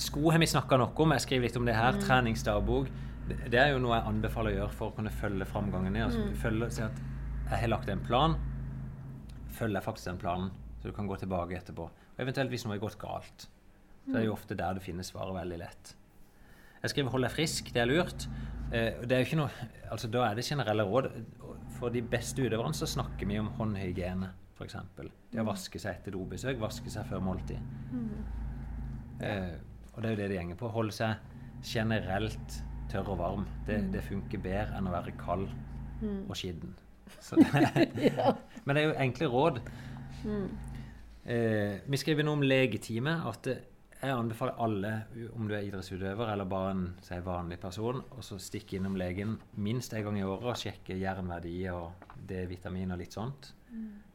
[0.00, 1.14] Sko har vi snakka noe om.
[1.14, 1.98] Jeg skriver litt om det her.
[2.02, 2.90] Treningsdagbok.
[3.28, 5.96] Det, er jo noe jeg anbefaler å gjøre for å kunne følge framgangen.
[6.04, 6.34] Altså, mm.
[6.42, 6.98] følge, si at
[7.50, 8.36] jeg har lagt en plan.
[9.54, 11.86] Følger jeg faktisk den planen, så du kan gå tilbake etterpå.
[11.88, 13.46] Og eventuelt hvis noe har gått galt.
[14.04, 15.94] Så er det jo ofte der du finner svaret veldig lett.
[16.82, 18.26] Jeg skriver 'hold deg frisk', det er lurt.
[18.72, 21.10] Eh, det er jo ikke noe, altså Da er det generelle råd.
[21.78, 24.76] For de beste utøverne så snakker vi om håndhygiene, f.eks.
[25.32, 27.58] Det å vaske seg etter dobesøk, vaske seg før måltid.
[29.20, 29.54] Eh,
[29.94, 30.70] og det er jo det det gjenger på.
[30.74, 32.58] Holde seg generelt
[32.92, 33.46] tørr og varm.
[33.66, 35.48] Det, det funker bedre enn å være kald
[36.28, 36.74] og skitten.
[38.10, 38.34] ja.
[38.64, 39.60] Men det er jo enkle råd.
[41.24, 43.16] Eh, vi skriver noe om legetime.
[43.30, 44.92] At jeg anbefaler alle,
[45.32, 49.38] om du er idrettsutøver eller bare en si, vanlig person, å så stikke innom legen
[49.64, 53.54] minst en gang i året og sjekke jernverdier og D-vitamin og litt sånt.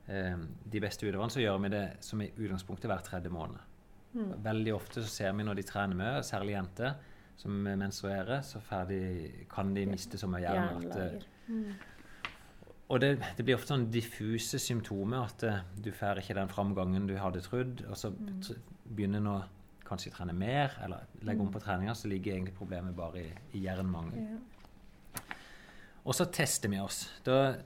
[0.10, 0.40] Eh,
[0.74, 3.62] de beste utøverne så gjør vi det som i utgangspunktet hver tredje måned.
[4.42, 6.96] Veldig ofte så ser vi når de trener mye, særlig jenter
[7.40, 10.90] som menstruerer, så ferdig, kan de miste så mye jern
[12.90, 15.30] og det, det blir ofte sånn diffuse symptomer.
[15.30, 17.84] At eh, du får ikke den framgangen du hadde trodd.
[17.86, 18.10] Og så
[18.90, 19.38] begynner en å
[19.86, 23.64] kanskje trene mer, eller legge om på treninga, så ligger egentlig problemet bare i, i
[23.64, 24.26] jernmangel.
[24.26, 25.28] Ja.
[26.06, 27.04] Og så tester vi oss.
[27.26, 27.60] Da,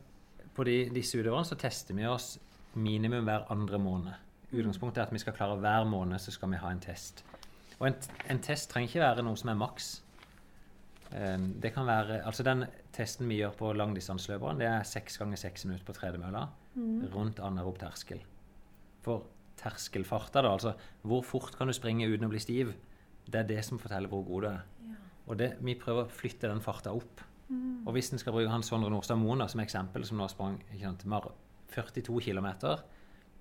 [0.54, 2.38] på de, disse utøverne så tester vi oss
[2.76, 4.14] minimum hver andre måned.
[4.54, 7.24] Utgangspunktet er at vi skal klare hver måned så skal vi ha en test.
[7.80, 7.96] Og en,
[8.30, 9.92] en test trenger ikke være noe som er maks.
[11.14, 15.38] Um, Det kan være, altså Den testen vi gjør på langdistanseløperen, det er seks ganger
[15.38, 16.48] seks minutter på tredemølla
[17.14, 18.22] rundt anerob terskel.
[19.06, 19.26] For
[19.58, 22.74] terskelfarta, da, altså hvor fort kan du springe uten å bli stiv,
[23.26, 24.64] det er det som forteller hvor god du er.
[25.28, 27.22] Og det, vi prøver å flytte den farta opp.
[27.50, 31.04] Og hvis en skal bruke Hans Sondre Nordstad Moen som eksempel, som nå sprang sant,
[31.74, 32.48] 42 km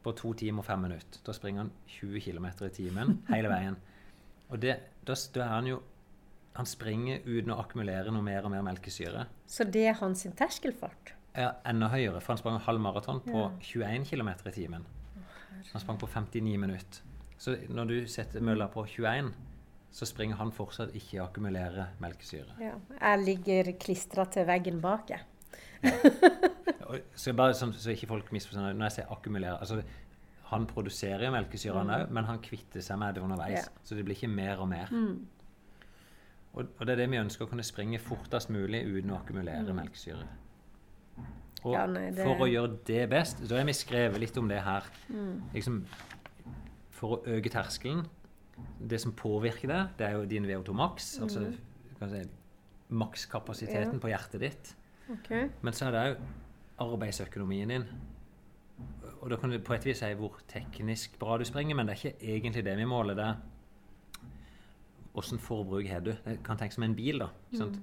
[0.03, 1.21] på to timer og fem minutter.
[1.25, 3.77] Da springer han 20 km i timen hele veien.
[4.53, 4.75] Og det,
[5.07, 5.79] da, da er han jo
[6.53, 9.23] Han springer uten å akkumulere noe mer og mer melkesyre.
[9.49, 11.15] Så det er hans terskelfart?
[11.33, 13.49] Ja, enda høyere, for han sprang halv maraton på Ja.
[13.63, 14.85] 21 km i timen.
[15.73, 17.01] Han sprang på 59 minutter.
[17.39, 19.33] Så når du setter mølla på 21,
[19.93, 22.55] så springer han fortsatt ikke å akkumulere melkesyre.
[22.63, 22.75] Ja.
[22.97, 25.21] Jeg ligger klistra til veggen bak, jeg.
[25.83, 25.93] Ja.
[27.17, 29.81] Så bare sånn, så ikke folk misforstår Når jeg sier akkumulere altså,
[30.53, 33.65] Han produserer melkesyre, han òg, men han kvitter seg med det underveis.
[33.67, 33.81] Ja.
[33.83, 34.93] Så det blir ikke mer og mer.
[36.53, 39.75] Og, og det er det vi ønsker, å kunne springe fortest mulig uten å akkumulere
[39.77, 40.27] melkesyre.
[41.65, 44.49] Og Ja, nei, det- for å gjøre det best, da har vi skrevet litt om
[44.51, 44.85] det her.
[45.55, 45.85] Liksom,
[46.91, 48.05] for å øke terskelen
[48.89, 51.19] Det som påvirker det, det er jo din VO2 max.
[51.23, 51.53] Altså
[51.99, 52.23] kan si,
[52.93, 53.99] makskapasiteten Ja.
[53.99, 54.75] på hjertet ditt.
[55.11, 55.49] Okay.
[55.63, 56.17] Men så er det
[56.79, 57.85] òg arbeidsøkonomien din.
[59.21, 61.93] Og da kan du på et vis si hvor teknisk bra du springer, men det
[61.95, 63.15] er ikke egentlig det vi måler.
[63.15, 63.37] Det er
[65.15, 66.13] åssen forbruk har du.
[66.25, 67.19] Det kan tenkes som en bil.
[67.19, 67.29] da.
[67.53, 67.83] Mm.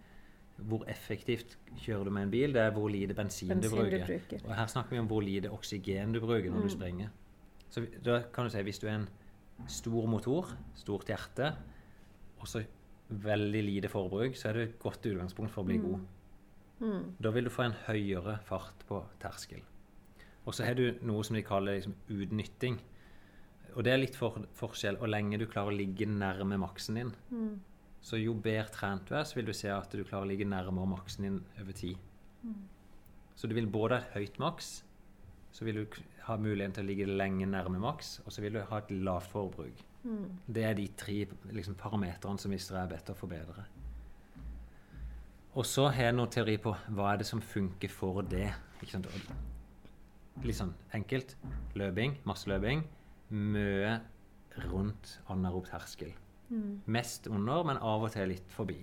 [0.70, 2.54] Hvor effektivt kjører du med en bil?
[2.54, 4.06] Det er hvor lite bensin, Bensin du du bruker.
[4.06, 4.46] bruker.
[4.50, 7.08] Og her snakker vi om hvor lite oksygen du bruker når du springer.
[7.70, 9.10] Så da kan du si hvis du er en
[9.68, 11.56] stor motor, stort hjerte,
[12.40, 12.64] og så
[13.10, 16.00] veldig lite forbruk, så er det et godt utgangspunkt for å bli god.
[17.20, 19.62] Da vil du få en høyere fart på terskel.
[20.46, 22.80] Og så har du noe som de kaller liksom utnytting.
[23.76, 27.12] Og det er litt for, forskjell hvor lenge du klarer å ligge nærme maksen din.
[28.02, 30.48] Så jo bedre trent du er, så vil du se at du klarer å ligge
[30.48, 31.98] nærmere maksen din over tid.
[33.36, 34.84] Så du vil både ha et høyt maks,
[35.52, 38.62] så vil du ha muligheten til å ligge lenge nærme maks, og så vil du
[38.64, 39.84] ha et lavt forbruk.
[40.48, 43.66] Det er de tre liksom, parametrene som vi streber etter å forbedre.
[45.60, 48.48] Og så har jeg noen teori på hva er det som funker for det.
[50.46, 51.36] Litt sånn enkelt.
[51.80, 52.86] Løping, masse løping.
[53.30, 53.98] Mye
[54.70, 56.14] rundt anaerob terskel.
[56.90, 58.80] Mest under, men av og til litt forbi.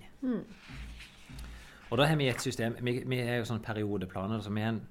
[1.87, 4.43] Og da har vi et system Vi, vi er jo sånn periodeplaner.
[4.43, 4.83] Så vi har en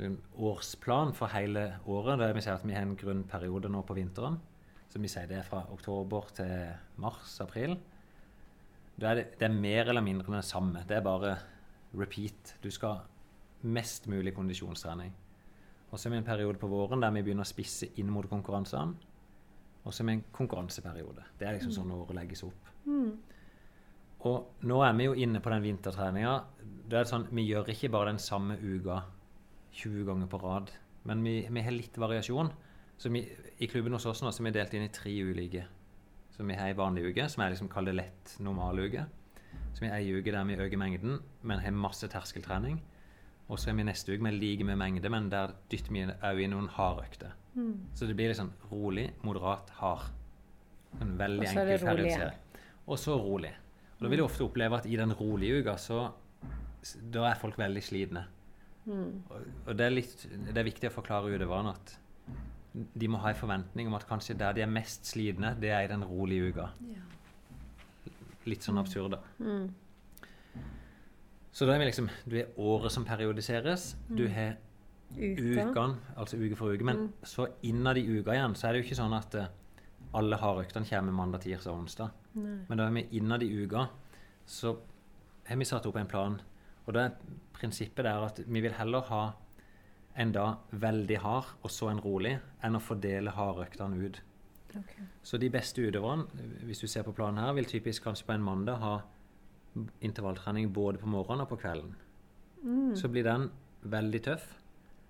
[0.00, 2.18] årsplan for hele året.
[2.18, 4.38] Der vi sier at vi har en grunnperiode nå på vinteren.
[4.88, 6.52] Så vi sier det er fra oktober til
[7.00, 7.76] mars-april.
[9.00, 10.84] Da er det, det er mer eller mindre det samme.
[10.88, 11.36] Det er bare
[11.96, 12.56] repeat.
[12.62, 13.00] Du skal
[13.62, 15.12] mest mulig kondisjonstrening.
[15.90, 18.28] Og så er vi en periode på våren der vi begynner å spisse inn mot
[18.28, 19.10] konkurransene.
[19.82, 21.24] Og så er vi en konkurranseperiode.
[21.38, 22.68] Det er liksom sånn året legges opp.
[24.28, 26.36] Og nå er vi jo inne på den vintertreninga.
[26.88, 29.02] Det er sånn, Vi gjør ikke bare den samme uka
[29.72, 30.70] 20 ganger på rad,
[31.08, 32.52] men vi, vi har litt variasjon.
[33.00, 33.24] Så vi,
[33.58, 35.64] I klubben hos oss nå så er vi delt inn i tre ulike.
[36.32, 39.04] Så vi har ei vanlig uke, som er liksom kaller lett normal uke.
[39.74, 42.78] Så vi har ei uke der vi øker mengden, men har masse terskeltrening.
[43.48, 46.40] Og så er vi neste uke med like med mengde, men der dytter vi òg
[46.40, 47.34] i noen hardøkter.
[47.94, 50.06] Så det blir litt sånn rolig, moderat, hard.
[51.00, 52.14] En veldig enkel rolig.
[52.86, 53.50] Og så rolig.
[53.98, 55.98] Og da vil du ofte oppleve at i den rolige uka, så
[57.12, 58.24] da er folk veldig slitne.
[59.30, 61.98] Og, og det, er litt, det er viktig å forklare utøverne at
[62.74, 65.84] de må ha en forventning om at kanskje der de er mest slitne, det er
[65.84, 66.70] i den rolige uka.
[68.48, 69.20] Litt sånn absurd, da.
[69.38, 69.68] Mm.
[71.52, 73.94] Så da er vi liksom Du har året som periodiseres.
[74.08, 74.32] Du Mm.
[74.34, 74.56] har
[75.14, 75.68] Uka.
[75.70, 76.82] ukene, altså uke for uke.
[76.84, 77.12] Men Mm.
[77.22, 79.46] så innad i uka igjen, så er det jo ikke sånn at eh,
[80.14, 82.10] alle hardøktene kommer mandag, tirsdag og onsdag.
[82.34, 82.64] Nei.
[82.68, 83.88] Men da er vi innad i uka,
[84.46, 84.78] så
[85.46, 86.40] har vi satt opp en plan.
[86.86, 87.12] Og da er
[87.62, 89.22] prinsippet der at vi vil heller ha
[90.18, 94.20] en dag veldig hard og så en rolig, enn å fordele hardøktene ut.
[94.72, 95.04] Okay.
[95.22, 96.26] Så de beste utøverne,
[96.66, 98.94] hvis du ser på planen her, vil typisk kanskje på en mandag ha
[100.04, 101.94] intervalltrening både på morgenen og på kvelden.
[102.62, 102.92] Mm.
[102.96, 103.48] Så blir den
[103.82, 104.46] veldig tøff.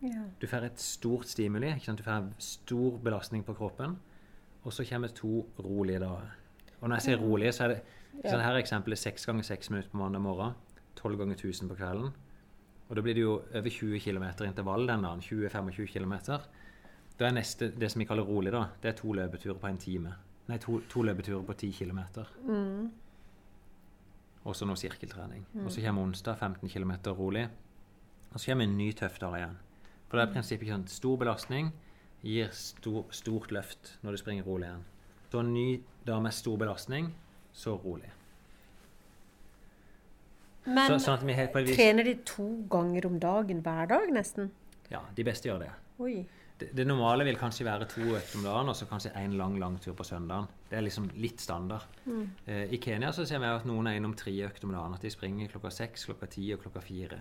[0.02, 0.26] Yeah.
[0.40, 1.98] Du får et stort stimuli, ikke sant?
[1.98, 3.98] du får stor belastning på kroppen.
[4.62, 6.34] Og så kommer to rolige dager.
[6.80, 8.30] Og når jeg sier rolige, så er det yeah.
[8.30, 10.58] sånn her eksempelet seks ganger seks minutter på mandag morgen.
[10.98, 12.14] Tolv ganger 1000 på kvelden.
[12.92, 15.22] Og da blir det jo over 20 km intervall den dagen.
[15.24, 16.12] 20-25 km.
[17.16, 19.81] Da er neste, det som vi kaller rolig, da, det er to løpeturer på en
[19.81, 20.12] time.
[20.50, 22.02] Nei, to, to løpeturer på 10 km.
[22.44, 22.90] Mm.
[24.44, 25.46] Og så noe sirkeltrening.
[25.64, 27.46] Og så kommer onsdag 15 km rolig.
[28.35, 29.57] Og så kommer en ny tøff dag igjen.
[30.11, 31.72] For det er prinsippet ikke sånn stor belastning
[32.22, 34.85] gir stor, stort løft når du springer rolig igjen.
[35.33, 35.68] Så en ny
[36.05, 37.14] dag med stor belastning,
[37.57, 38.12] så rolig.
[40.64, 41.27] Men så, sånn
[41.72, 44.53] trener de to ganger om dagen hver dag, nesten?
[44.92, 45.72] Ja, de beste gjør det.
[46.62, 49.57] Det, det normale vil kanskje være to økter om dagen og så kanskje en lang
[49.59, 50.46] lang tur på søndagen.
[50.70, 51.88] Det er liksom litt standard.
[52.46, 54.94] Eh, I Kenya så ser vi at noen er innom tre økter om dagen.
[54.94, 57.18] At de springer klokka seks, klokka ti og klokka fire.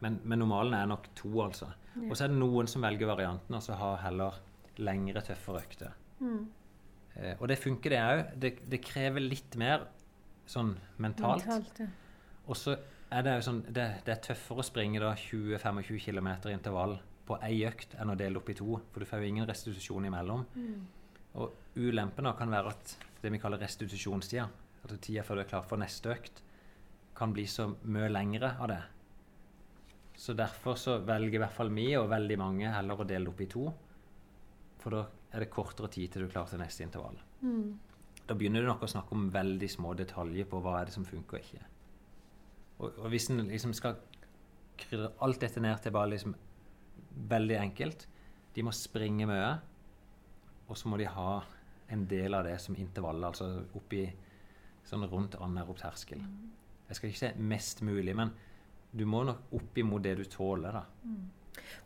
[0.00, 1.70] Men, men normalen er nok to, altså.
[2.08, 4.38] Og så er det noen som velger varianten, altså har heller
[4.78, 5.94] lengre, tøffere økter.
[6.22, 6.44] Mm.
[7.18, 8.22] Eh, og det funker, det òg.
[8.42, 9.88] Det, det krever litt mer
[10.48, 11.46] sånn mentalt.
[11.46, 11.90] Mentalt, ja.
[12.48, 12.74] Og så
[13.12, 17.36] er det jo sånn det, det er tøffere å springe da 20-25 km intervall på
[17.44, 20.44] ei økt enn å dele opp i to, for du får jo ingen restitusjon imellom.
[21.38, 24.46] Og ulempen da kan være at det vi kaller restitusjonstida,
[24.82, 26.40] altså tida før du er klar for neste økt,
[27.18, 28.80] kan bli så mye lengre av det.
[30.18, 33.42] Så derfor så velger i hvert fall vi og veldig mange heller å dele opp
[33.42, 33.66] i to.
[34.82, 37.18] For da er det kortere tid til du er klar til neste intervall.
[37.42, 37.76] Mm.
[38.26, 41.06] Da begynner du nok å snakke om veldig små detaljer på hva er det som
[41.06, 41.66] funker og ikke.
[42.78, 43.98] Og, og hvis en liksom skal
[44.78, 46.34] krydre alt dette ned til bare liksom
[47.28, 48.06] veldig enkelt
[48.54, 49.50] De må springe mye,
[50.68, 51.32] og så må de ha
[51.92, 53.46] en del av det som intervall, altså
[53.78, 54.02] oppi
[54.88, 56.20] sånn rundt anaerob terskel.
[56.88, 58.32] Jeg skal ikke si mest mulig, men
[58.90, 60.84] du må nok opp imot det du tåler, da.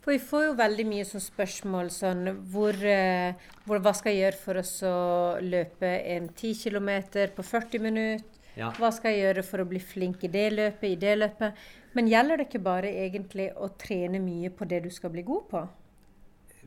[0.03, 3.35] For vi får jo veldig mye sånn spørsmål sånn hvor, eh,
[3.67, 5.05] hvor Hva skal jeg gjøre for å
[5.43, 6.91] løpe en 10 km
[7.37, 8.42] på 40 minutter?
[8.59, 8.69] Ja.
[8.77, 11.63] Hva skal jeg gjøre for å bli flink i det løpet, i det løpet?
[11.97, 15.49] Men gjelder det ikke bare egentlig å trene mye på det du skal bli god
[15.51, 15.63] på?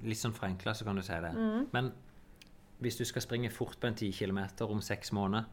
[0.05, 1.31] Litt sånn forenkla så kan du si det.
[1.73, 1.91] Men
[2.83, 5.45] hvis du skal springe fort på en 10 km om seks måneder,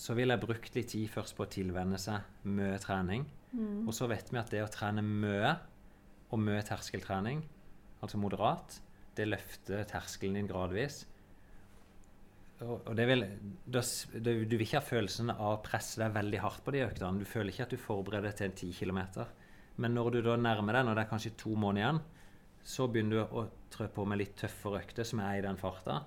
[0.00, 3.26] så vil jeg brukt litt tid først på å tilvenne seg mye trening.
[3.86, 5.56] Og så vet vi at det å trene mye,
[6.30, 7.42] og mye terskeltrening,
[8.00, 8.78] altså moderat,
[9.18, 11.02] det løfter terskelen din gradvis.
[12.60, 13.24] Og, det vil,
[13.64, 13.80] du,
[14.20, 17.22] du vil ikke ha følelsen av å presse deg veldig hardt på de øktene.
[17.22, 19.00] Du føler ikke at du forbereder deg til en 10 km.
[19.80, 22.02] Men når du da nærmer deg, når det er kanskje to måneder igjen,
[22.70, 26.02] så begynner du å trø på med litt tøffere økter som er i den farta.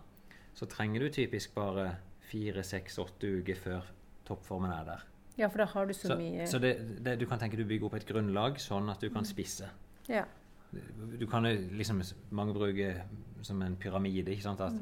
[0.54, 1.88] Så trenger du typisk bare
[2.30, 3.90] fire, seks, åtte uker før
[4.28, 5.10] toppformen er der.
[5.40, 7.66] Ja, for da har du så, Så, mye så det, det, du kan tenke du
[7.66, 9.72] bygger opp et grunnlag sånn at du kan spisse.
[10.06, 10.28] Ja.
[10.74, 12.02] Du kan jo liksom
[12.34, 13.04] Mange bruker
[13.46, 14.32] som en pyramide.
[14.34, 14.78] ikke sant, at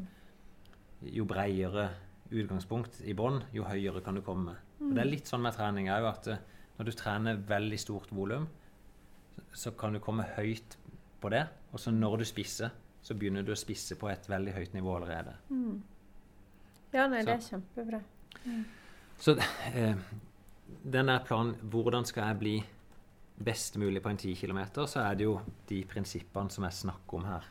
[1.02, 1.90] Jo bredere
[2.32, 4.56] utgangspunkt i bånn, jo høyere kan du komme.
[4.82, 6.44] Og Det er litt sånn med trening òg, at eh,
[6.78, 8.48] når du trener veldig stort volum,
[9.54, 10.78] så kan du komme høyt
[11.22, 11.44] på det.
[11.72, 14.96] Og så når du spisser, så begynner du å spisse på et veldig høyt nivå
[14.96, 15.36] allerede.
[16.94, 18.02] ja, nei, det er kjempebra.
[19.22, 19.98] Så eh,
[20.82, 22.56] den der planen Hvordan skal jeg bli
[23.42, 27.18] best mulig på en 10 km, så er det jo de prinsippene som jeg snakker
[27.18, 27.48] om her.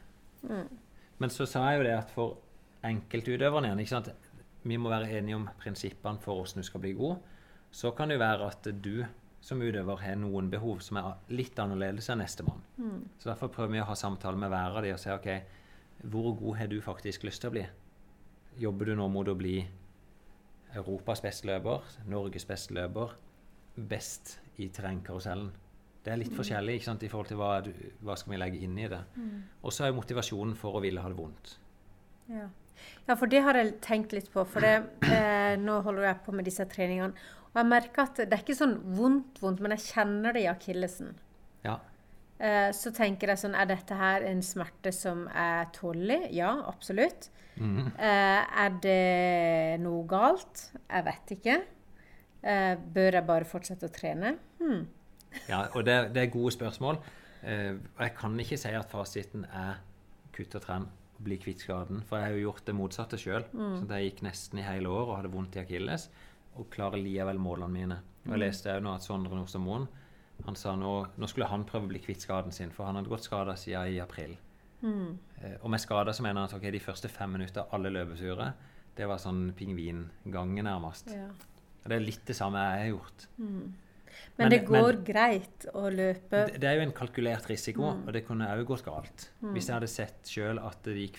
[1.18, 2.38] Men så sa jeg jo det at for
[2.86, 4.10] enkeltutøverne igjen ikke sant?
[4.62, 7.16] Vi må være enige om prinsippene for hvordan du skal bli god.
[7.70, 9.04] Så kan det jo være at du
[9.40, 12.60] som utøver har noen behov som er litt annerledes enn nestemann.
[13.18, 15.30] Så derfor prøver vi å ha samtale med hver av de og si ok,
[16.12, 17.64] hvor god har du faktisk lyst til å bli?
[18.60, 19.58] Jobber du nå mot å bli
[20.76, 23.16] Europas beste løper, Norges beste løper,
[23.76, 25.50] best i terrengkarusellen?
[26.04, 27.72] Det er litt forskjellig ikke sant, i forhold til hva, du,
[28.04, 29.00] hva skal vi legge inn i det.
[29.62, 31.58] Og så er jo motivasjonen for å ville ha det vondt.
[32.30, 32.46] Ja.
[33.08, 34.44] Ja, for det har jeg tenkt litt på.
[34.48, 34.74] For det,
[35.10, 37.28] eh, nå holder jeg på med disse treningene.
[37.50, 40.50] Og jeg merker at det er ikke sånn vondt, vondt, men jeg kjenner det i
[40.50, 41.16] akillesen.
[41.66, 41.80] Ja,
[42.40, 46.24] Eh, så tenker jeg sånn Er dette her en smerte som er tåler?
[46.32, 47.28] Ja, absolutt.
[47.60, 47.90] Mm.
[48.00, 50.70] Eh, er det noe galt?
[50.86, 51.58] Jeg vet ikke.
[52.40, 54.38] Eh, bør jeg bare fortsette å trene?
[54.60, 54.86] Hmm.
[55.50, 57.02] Ja, og det, det er gode spørsmål.
[57.44, 59.82] Eh, og jeg kan ikke si at fasiten er
[60.32, 60.88] kutt og tren
[61.24, 62.02] bli kvitt skaden.
[62.08, 63.46] For jeg har jo gjort det motsatte sjøl.
[63.52, 63.78] Mm.
[63.78, 66.08] Så jeg gikk nesten i hele år og hadde vondt i akilles.
[66.58, 67.98] Og klarer likevel målene mine.
[68.26, 69.88] Og jeg leste òg nå at Sondre Nordstad
[70.46, 73.12] han sa nå, nå skulle han prøve å bli kvitt skaden sin, for han hadde
[73.12, 74.36] gått skada siden i april.
[74.80, 75.18] Mm.
[75.36, 77.92] Eh, og med skader så mener han at okay, de første fem minutter av alle
[77.92, 78.54] løpeturer,
[78.96, 81.12] det var sånn pingvingange, nærmest.
[81.12, 81.28] Ja.
[81.80, 83.26] Og det er litt det samme jeg har gjort.
[84.38, 87.82] Men, Men- det går men- greit å løpe Det, det er jo en kalkulert risiko,
[87.92, 88.06] Mm.
[88.06, 89.28] og det kunne òg gått galt.
[89.42, 91.18] Hvis jeg hadde sett sjøl at det gikk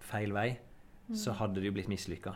[0.00, 0.58] feil vei,
[1.10, 1.16] Mm.
[1.16, 2.34] så hadde det jo blitt mislykka.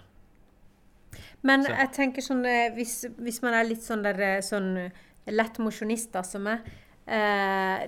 [1.42, 4.76] Men Så- jeg tenker sånn eh, hvis, hvis man er litt sånn der eh, sånn
[4.86, 4.90] eh,
[5.30, 6.60] lett mosjonist som meg
[7.06, 7.86] eh,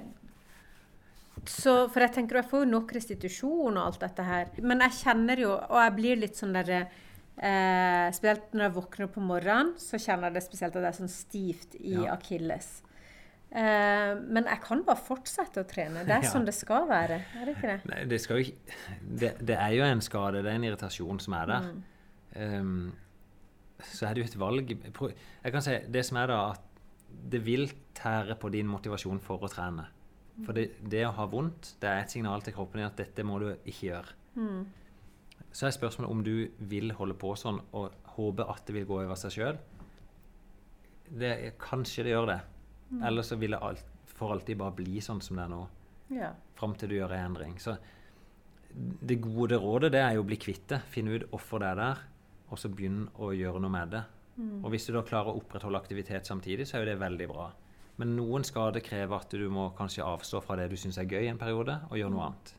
[1.44, 4.46] så, For jeg tenker jeg får jo nok restitusjon og alt dette her.
[4.62, 6.88] Men jeg kjenner jo Og jeg blir litt sånn der
[7.38, 10.98] eh, Spesielt når jeg våkner på morgenen, så kjenner jeg det spesielt at det er
[11.00, 12.14] sånn stivt i Ja.
[12.16, 12.82] akilles.
[13.56, 16.04] Eh, men jeg kan bare fortsette å trene.
[16.04, 16.30] Det er Ja.
[16.32, 17.20] sånn det skal være.
[17.40, 17.80] Er det ikke det?
[17.90, 18.78] Nei, det, skal jo ikke,
[19.22, 21.68] det, det er jo en skade, det er en irritasjon som er der.
[21.72, 21.82] Mm.
[22.36, 22.92] Um,
[23.80, 24.72] så er det jo et valg.
[24.72, 26.60] Jeg kan si, Det som er da, at
[27.32, 29.86] det vil tære på din motivasjon for å trene.
[30.44, 33.24] For det, det å ha vondt, det er et signal til kroppen din at dette
[33.24, 34.16] må du ikke gjøre.
[34.36, 34.66] Mm.
[35.56, 38.98] Så er spørsmålet om du vil holde på sånn og håpe at det vil gå
[39.06, 39.60] over seg sjøl.
[41.62, 42.40] Kanskje det gjør det.
[43.08, 43.86] Eller så vil det alt,
[44.18, 45.62] for alltid bare bli sånn som det er nå.
[46.12, 46.34] Ja.
[46.58, 47.56] Fram til du gjør en endring.
[47.62, 47.76] Så
[48.76, 50.82] det gode rådet det er jo å bli kvitt det.
[50.92, 52.04] Finne ut hvorfor det er der,
[52.50, 54.04] og så begynne å gjøre noe med det.
[54.60, 57.48] Og hvis du da klarer å opprettholde aktivitet samtidig, så er jo det veldig bra.
[57.96, 61.30] Men noen skader krever at du må kanskje avstå fra det du syns er gøy
[61.30, 62.52] en periode, og gjøre noe annet.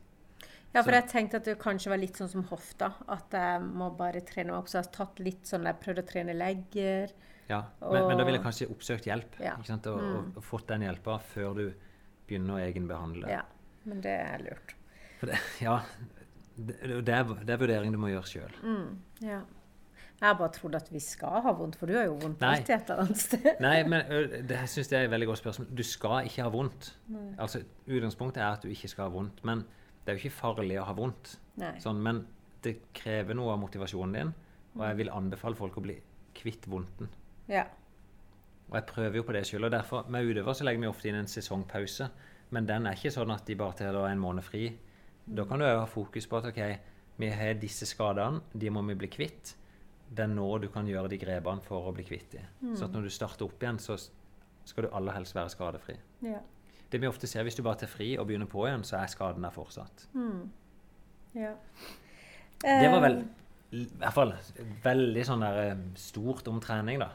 [0.74, 2.92] Ja, for jeg tenkte at det kanskje var litt sånn som hofta.
[3.10, 4.68] At jeg må bare trene meg opp.
[4.70, 7.14] Så jeg har tatt litt sånn Jeg prøvde å trene legger.
[7.48, 9.38] Ja, men, men da ville jeg kanskje oppsøkt hjelp.
[9.40, 9.56] Ja.
[9.56, 9.88] Ikke sant?
[9.88, 11.64] Og, og, og fått den hjelpa før du
[12.28, 13.30] begynner å egenbehandle.
[13.32, 13.44] Ja,
[13.88, 14.74] men det er lurt.
[15.22, 15.78] Det, ja,
[16.56, 18.58] det, det, er, det er vurdering du må gjøre sjøl.
[18.60, 18.90] Mm,
[19.24, 19.40] ja.
[20.18, 22.56] Jeg har bare trodd at vi skal ha vondt, for du har jo vondt Nei.
[22.56, 23.48] alltid et eller annet sted.
[23.62, 24.08] Nei, men
[24.50, 25.68] det jeg synes det er et veldig godt spørsmål.
[25.78, 26.88] Du skal ikke ha vondt.
[27.38, 29.44] Altså, Utgangspunktet er at du ikke skal ha vondt.
[29.46, 29.62] Men
[30.08, 31.34] det er jo ikke farlig å ha vondt.
[31.84, 32.22] Sånn, men
[32.64, 34.30] det krever noe av motivasjonen din,
[34.78, 35.98] og jeg vil anbefale folk å bli
[36.38, 37.10] kvitt vondten.
[37.50, 37.66] Ja.
[38.70, 39.66] Og jeg prøver jo på det sjøl.
[39.68, 42.08] Og derfor, med utøver så legger vi ofte inn en sesongpause.
[42.56, 44.70] Men den er ikke sånn at de bare tar en måned fri.
[45.28, 46.60] Da kan du òg ha fokus på at ok,
[47.20, 49.54] vi har disse skadene, de må vi bli kvitt.
[50.08, 52.44] Det er nå du kan gjøre de grepene for å bli kvitt de.
[52.78, 53.98] Så at når du starter opp igjen, så
[54.64, 55.98] skal du aller helst være skadefri.
[56.24, 56.40] Ja.
[56.90, 59.06] Det vi ofte ser hvis du bare tar fri og begynner på igjen, så er
[59.12, 60.06] skaden der fortsatt.
[61.34, 61.52] ja.
[62.62, 63.18] Det var vel
[63.70, 64.30] Eh, i hvert fall
[64.82, 67.10] veldig sånn der eh, stort om trening, da.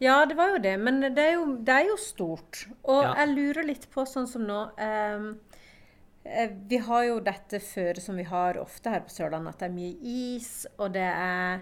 [0.00, 0.76] Ja, det var jo det.
[0.78, 2.68] Men det er jo, det er jo stort.
[2.84, 3.14] Og Ja.
[3.18, 8.22] jeg lurer litt på sånn som nå eh, Vi har jo dette føret som vi
[8.22, 11.60] har ofte her på Sørlandet, at det er mye is, og det er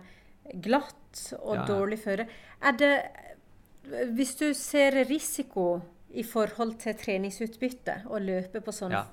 [0.61, 1.65] glatt og Ja.
[1.65, 2.29] dårlig føre.
[2.63, 3.11] Er det
[4.13, 5.81] Hvis du ser risiko
[6.15, 9.05] i forhold til treningsutbytte å løpe på sånn Ja.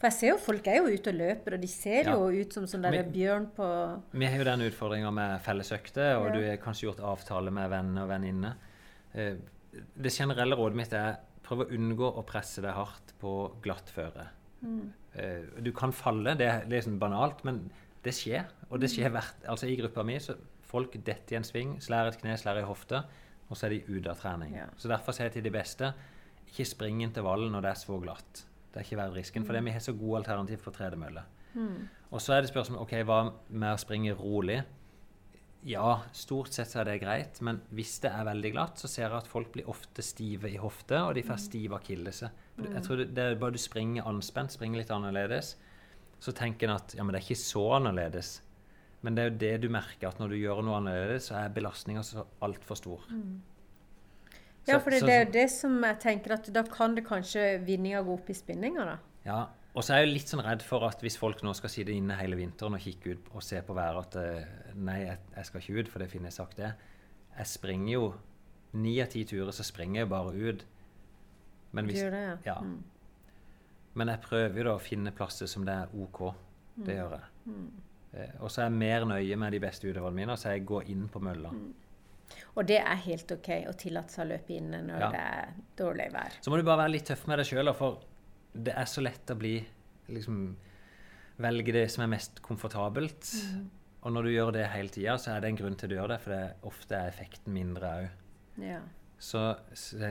[0.00, 2.14] For jeg ser jo folk er jo ute og løper, og de ser Ja.
[2.14, 6.16] jo ut som sånn der vi, bjørn på Vi har jo den utfordringa med fellesøkter,
[6.16, 6.32] og Ja.
[6.32, 8.54] du har kanskje gjort avtale med venner og venninner.
[9.14, 9.36] Eh,
[9.96, 14.26] Det generelle rådet mitt er prøv å unngå å presse deg hardt på glatt føre.
[14.64, 14.92] Mm.
[15.14, 17.70] Eh, Du kan falle, det er liksom banalt, men
[18.02, 18.46] det skjer.
[18.70, 22.08] Og det skjer hvert Altså I gruppa mi så folk detter i en sving, slår
[22.08, 23.04] et kne, slår ei hofte,
[23.50, 24.54] og så er de ute av trening.
[24.54, 24.66] Ja.
[24.78, 25.94] Så derfor sier jeg til de beste
[26.50, 28.44] ikke spring intervallet når det er så glatt.
[28.70, 31.24] Det er ikke verdt risken, for vi har så gode alternativ på tredemølle.
[32.10, 34.60] Og så er det spørsmål ok, hva med å springe rolig.
[35.66, 39.08] Ja, stort sett så er det greit, men hvis det er veldig glatt, så ser
[39.08, 42.30] jeg at folk blir ofte stive i hofte, og de får stiv akillese.
[42.60, 45.56] Jeg tror det det er bare du springer anspent, springer litt annerledes,
[46.20, 48.40] så tenker en at ja, men det er ikke så annerledes.
[49.02, 51.52] Men det er jo det du merker, at når du gjør noe annerledes, så er
[51.56, 53.06] belastninga så altfor stor.
[54.68, 57.04] Ja, for det, så- det er jo det som jeg tenker at da kan det
[57.06, 58.98] kanskje vinninga gå opp i spinninga, da.
[59.24, 61.92] Ja, og så er jeg litt sånn redd for at hvis folk nå skal sitte
[61.94, 64.44] inne hele vinteren og kikke ut og se på været at eh,
[64.74, 66.72] nei, jeg, jeg skal ikke ut, for det finner jeg sagt det.
[67.38, 68.14] Jeg springer jo
[68.72, 70.64] Ni av ti turer så springer jeg bare ut.
[71.72, 72.36] Men, hvis, det, ja.
[72.46, 72.60] ja.
[72.60, 72.82] Mm.
[73.94, 76.20] men jeg prøver jo da å finne plasser som det er OK.
[76.76, 76.84] Mm.
[76.86, 77.54] Det gjør jeg.
[78.12, 80.88] Eh, og så er jeg mer nøye med de beste utøverne mine, så jeg går
[80.90, 81.50] inn på mølla.
[82.50, 82.56] Mm.
[82.58, 85.10] Og det er helt OK å tillate seg å løpe inne når Ja.
[85.10, 86.32] det er dårlig vær.
[86.42, 88.00] Så må du bare være litt tøff med deg sjøl, for
[88.54, 89.64] det er så lett å bli
[90.10, 90.56] liksom
[91.40, 93.24] Velge det som er mest komfortabelt.
[94.04, 96.08] Og når du gjør det hele tida, så er det en grunn til du gjør
[96.12, 98.08] det, for det, ofte er effekten mindre òg.
[98.60, 98.80] Ja.
[99.20, 99.40] Så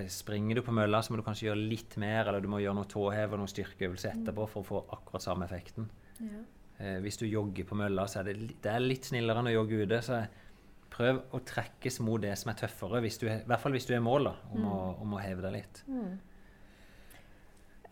[0.10, 2.78] springer du på mølla, så må du kanskje gjøre litt mer, eller du må gjøre
[2.80, 5.88] noe tåhev og noen styrkeøvelse etterpå for å få akkurat samme effekten.
[6.20, 6.42] Ja.
[6.80, 9.54] Eh, hvis du jogger på mølla, så er det, det er litt snillere enn å
[9.54, 10.02] jogge ute.
[10.06, 10.20] Så
[11.00, 13.94] prøv å trekkes mot det som er tøffere, hvis du, i hvert fall hvis du
[13.96, 15.84] er i mål, da, om, å, om å heve deg litt.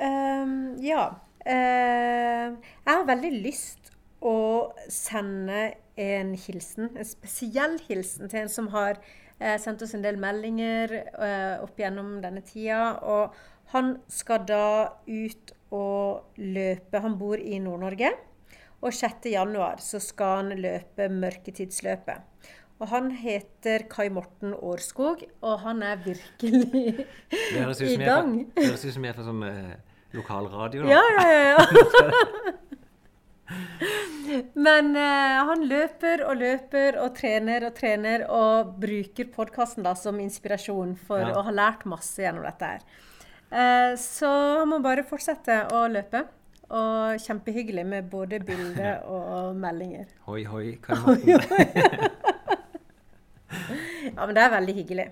[0.03, 1.09] Ehm, ja.
[1.47, 8.67] Uh, jeg har veldig lyst å sende en hilsen, en spesiell hilsen til en som
[8.73, 12.97] har uh, sendt oss en del meldinger uh, opp gjennom denne tida.
[12.99, 13.37] Og
[13.71, 14.67] han skal da
[15.07, 17.03] ut og løpe.
[17.03, 18.11] Han bor i Nord-Norge.
[18.83, 19.31] Og 6.
[19.31, 22.51] januar så skal han løpe Mørketidsløpet.
[22.77, 26.91] Og han heter Kai Morten Årskog, og han er virkelig
[27.33, 28.33] i som gang.
[28.53, 29.73] det høres ut som jeg er fra sånn eh,
[30.13, 30.83] lokalradio.
[30.85, 30.89] da.
[30.93, 31.41] Ja, ja, ja.
[31.49, 31.57] ja.
[34.67, 40.95] Men eh, han løper og løper og trener og trener og bruker podkasten som inspirasjon
[41.07, 41.33] for Ja.
[41.39, 42.81] å ha lært masse gjennom dette her.
[43.49, 46.25] Eh, så han må bare fortsette å løpe.
[46.67, 50.05] Og kjempehyggelig med både bilder og meldinger.
[50.27, 51.39] Hoi, hoi, Kai Morten.
[54.17, 55.07] Ja, men det er veldig hyggelig.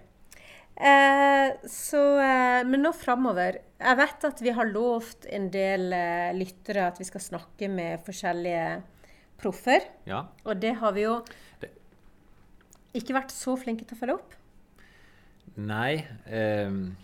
[0.75, 6.33] Eh, så, eh, men nå framover Jeg vet at vi har lovt en del eh,
[6.35, 8.65] lyttere at vi skal snakke med forskjellige
[9.39, 9.87] proffer.
[10.09, 10.25] Ja.
[10.43, 11.21] Og det har vi jo
[12.95, 14.35] ikke vært så flinke til å følge opp.
[15.55, 16.03] Nei.
[16.27, 16.95] ehm,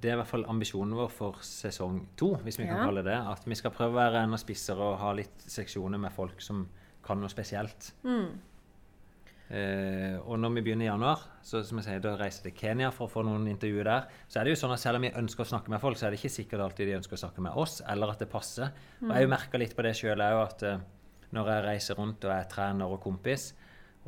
[0.00, 3.10] det er i hvert fall ambisjonen vår for sesong to, hvis vi kan kalle det
[3.10, 3.18] det.
[3.32, 6.66] At vi skal prøve å være enda spissere og ha litt seksjoner med folk som
[7.04, 7.92] kan noe spesielt.
[8.04, 8.36] Mm.
[9.48, 12.60] Eh, og når vi begynner i januar, så som jeg sier, da reiser jeg til
[12.60, 14.10] Kenya for å få noen intervjuer der.
[14.28, 16.08] Så er det jo sånn at selv om vi ønsker å snakke med folk, så
[16.08, 18.74] er det ikke sikkert alltid de ønsker å snakke med oss, eller at det passer.
[19.00, 20.84] Og jeg har merka litt på det sjøl òg, at eh,
[21.36, 23.50] når jeg reiser rundt og er trener og kompis,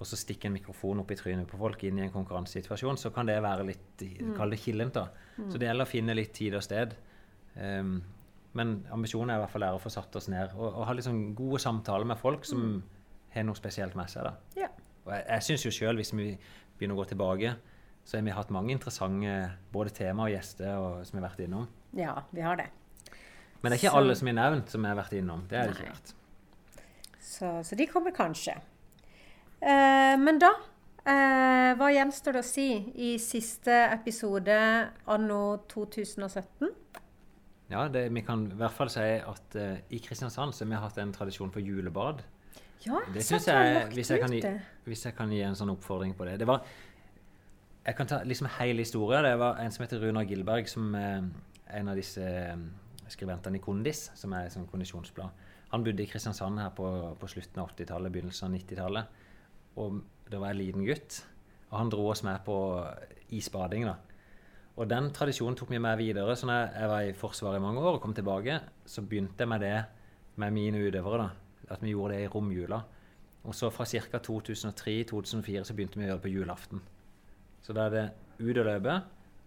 [0.00, 3.10] og så stikker en mikrofon opp i trynet på folk inn i en konkurransesituasjon, så
[3.12, 4.04] kan det være litt
[4.36, 5.10] Kall det killent, da.
[5.50, 6.94] Så det gjelder å finne litt tid og sted.
[7.52, 7.98] Um,
[8.56, 11.34] men ambisjonen er i hvert fall å få satt oss ned og, og ha sånn
[11.36, 12.80] gode samtaler med folk som
[13.34, 14.24] har noe spesielt med seg.
[14.24, 14.62] da.
[14.64, 14.70] Ja.
[15.10, 16.30] Og jeg, jeg syns jo sjøl, hvis vi
[16.78, 17.56] begynner å gå tilbake,
[18.06, 19.34] så har vi hatt mange interessante
[19.74, 21.66] både tema og gjester og, som har vært innom.
[21.98, 22.68] ja, vi har det.
[23.60, 25.42] Men det er ikke Så- alle som er nevnt, som har vært innom.
[25.50, 26.14] Det er det ikke vært.
[27.20, 28.54] Så, så de kommer kanskje.
[29.60, 30.48] Eh, men da
[31.04, 34.56] eh, Hva gjenstår det å si i siste episode
[35.06, 36.70] anno 2017?
[37.70, 40.80] Ja, det, Vi kan i hvert fall si at eh, i Kristiansand så har vi
[40.86, 42.24] hatt en tradisjon for julebad.
[42.86, 46.24] Ja, Det syns jeg, hvis jeg, kan hvis jeg kan gi en sånn oppfordring på
[46.24, 46.62] det Det var
[47.84, 49.24] Jeg kan ta liksom hele historien.
[49.24, 51.24] Det var en som heter Runar Gilberg, som er
[51.76, 52.56] en av disse eh,
[53.08, 55.46] skribentene i Kondis, som er et sånt kondisjonsblad.
[55.72, 56.86] Han bodde i Kristiansand her på,
[57.18, 59.18] på slutten av 80-tallet, begynnelsen av 90-tallet.
[59.80, 60.00] Og
[60.30, 61.22] da var jeg liten gutt.
[61.70, 62.56] Og han dro oss med på
[63.32, 63.86] isbading.
[63.88, 63.96] da.
[64.76, 66.36] Og den tradisjonen tok vi med videre.
[66.36, 69.50] Så når jeg var i Forsvaret i mange år og kom tilbake, så begynte jeg
[69.50, 69.76] med det
[70.36, 71.22] med mine utøvere.
[71.24, 71.39] da.
[71.70, 72.80] At vi gjorde det i romjula.
[73.44, 74.18] Og så fra ca.
[74.18, 76.82] 2003-2004 så begynte vi å gjøre det på julaften.
[77.62, 78.04] Så da er det
[78.40, 78.96] ut og løpe,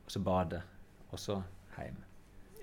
[0.05, 0.61] og så bade,
[1.11, 1.39] og så
[1.77, 1.99] hjem.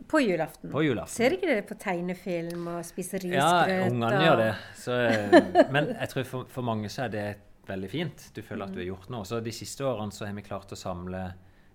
[0.09, 0.71] På julaften.
[0.73, 1.13] På julaften.
[1.15, 4.55] Ser ikke dere på tegnefilm og spiser Ja, ungene og- gjør det.
[4.75, 7.27] Så, eh, men jeg tror for, for mange så er det
[7.69, 8.31] veldig fint.
[8.35, 9.25] Du føler at du har gjort noe.
[9.25, 11.21] Så de siste årene så har vi klart å samle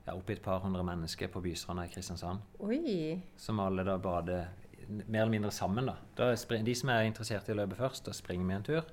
[0.07, 2.41] ja, i et par hundre mennesker på Bystranda i Kristiansand.
[2.59, 3.21] Oi.
[3.37, 4.47] Som alle da bader
[4.87, 5.85] mer eller mindre sammen.
[5.89, 5.95] da.
[6.17, 8.91] da de som er interessert i å løpe først, da springer vi en tur.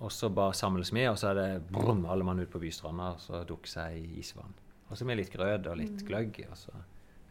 [0.00, 3.12] Og så bare samles vi, og så er det brum, alle mann ut på Bystranda
[3.14, 4.54] og så dukker seg i isvann.
[4.88, 6.72] Og så med litt grøt og litt gløgg, og så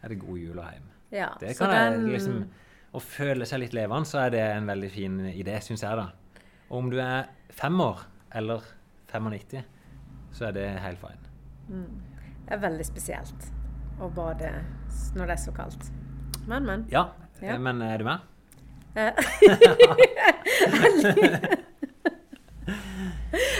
[0.03, 0.91] er det god jul og hjem.
[1.11, 2.03] Ja, Det så den...
[2.05, 2.43] jeg liksom
[2.89, 6.07] Å føle seg litt levende, så er det en veldig fin idé, syns jeg, da.
[6.69, 8.01] Og om du er fem år
[8.39, 8.65] eller
[9.11, 9.61] 95,
[10.33, 11.29] så er det helt fine.
[12.47, 13.49] Det er veldig spesielt
[14.01, 14.49] å bade
[15.13, 15.89] når det er så kaldt.
[16.49, 16.87] Men, men.
[16.89, 17.11] Ja,
[17.41, 17.53] Ja.
[17.55, 18.17] eh, men er du med?
[18.95, 19.13] Eh,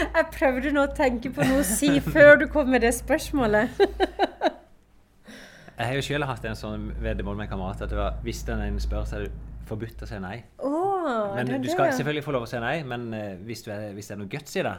[0.00, 3.68] Jeg prøvde nå å tenke på noe å si før du kom med det spørsmålet.
[5.80, 8.42] Jeg har jo selv hatt en sånn veddemål med en kamerat at det var, hvis
[8.48, 9.32] den ene spør, så er det
[9.70, 10.38] forbudt å si nei.
[10.58, 11.94] Oh, Men du skal det.
[12.00, 14.32] selvfølgelig få lov å si nei, men eh, hvis, du er, hvis det er noe
[14.32, 14.74] guts i det,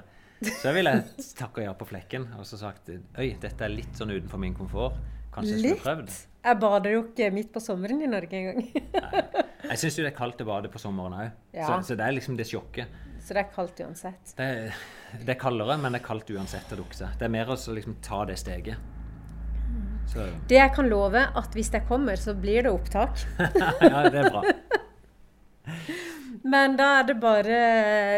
[0.59, 0.97] så vil jeg
[1.37, 4.93] takke ja på flekken og så sagt Øy, dette er litt sånn utenfor min komfort.
[5.33, 6.09] Kanskje jeg skulle prøvd?
[6.41, 8.63] Jeg bader jo ikke midt på sommeren i Norge engang.
[8.73, 11.35] Jeg syns jo det er kaldt å bade på sommeren òg.
[11.53, 11.67] Ja.
[11.67, 12.95] Så, så det er liksom det sjokket.
[13.21, 14.33] Så det er kaldt uansett.
[14.37, 14.47] Det,
[15.21, 17.13] det er kaldere, men det er kaldt uansett å dukke seg.
[17.19, 18.81] Det er mer å liksom ta det steget.
[20.09, 23.21] Så Det jeg kan love, at hvis jeg kommer, så blir det opptak.
[23.93, 24.41] ja, det er bra.
[26.51, 27.57] Men da er det bare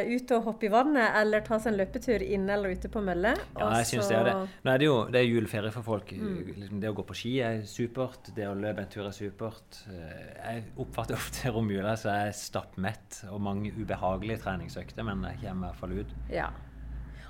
[0.09, 3.35] ut og hoppe i vannet, eller ta seg en løpetur inne eller ute på mølle.
[3.59, 4.33] Ja, jeg synes det er det.
[4.65, 6.11] Nå er det jo det er juleferie for folk.
[6.17, 6.39] Mm.
[6.57, 8.31] Liksom, det å gå på ski er supert.
[8.33, 9.83] Det å løpe en tur er supert.
[9.93, 15.43] Eh, Jeg oppfatter ofte romjula så jeg er stappmett og mange ubehagelige treningsøkter, men jeg
[15.45, 16.15] kommer i hvert fall ut.
[16.33, 16.49] Ja.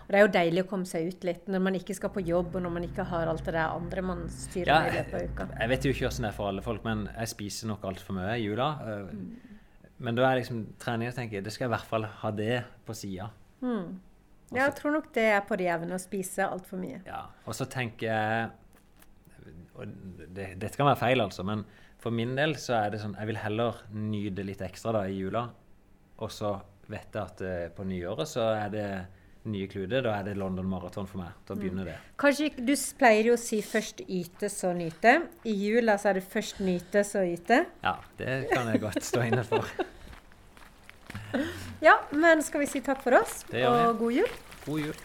[0.03, 2.23] Og det er jo deilig å komme seg ut litt når man ikke skal på
[2.27, 4.97] jobb, og når man ikke har alt det der andre man styrer Ja, med i
[5.01, 5.45] løpet av uka.
[5.61, 8.17] jeg vet jo ikke hvordan det er for alle folk, men jeg spiser nok altfor
[8.19, 8.67] mye i jula.
[8.83, 9.52] eh,
[10.03, 12.57] Men da er liksom trening jeg tenker, det skal jeg i hvert fall ha det
[12.83, 13.29] på sida.
[13.63, 14.01] Mm.
[14.53, 16.99] Ja, jeg tror nok det er på det jevne å spise altfor mye.
[17.07, 17.23] Ja.
[17.47, 18.51] Og så tenker jeg
[19.73, 19.89] og
[20.35, 21.63] det, Dette kan være feil, altså, men
[22.03, 25.15] for min del så er det sånn Jeg vil heller nyte litt ekstra da i
[25.17, 25.47] jula,
[26.21, 26.57] og så
[26.91, 28.87] vet jeg at eh, på nyåret så er det
[29.45, 30.01] nye klude.
[30.03, 31.33] Da er det London Marathon for meg.
[31.47, 31.95] Da begynner det.
[32.19, 35.27] Kanskje Du pleier jo å si 'først yte, så nyte'.
[35.45, 37.65] I jula så er det 'først nyte, så yte'.
[37.83, 39.65] Ja, det kan jeg godt stå inne for.
[41.81, 44.29] Ja, men skal vi si takk for oss, og god jul?
[44.65, 44.95] God jul.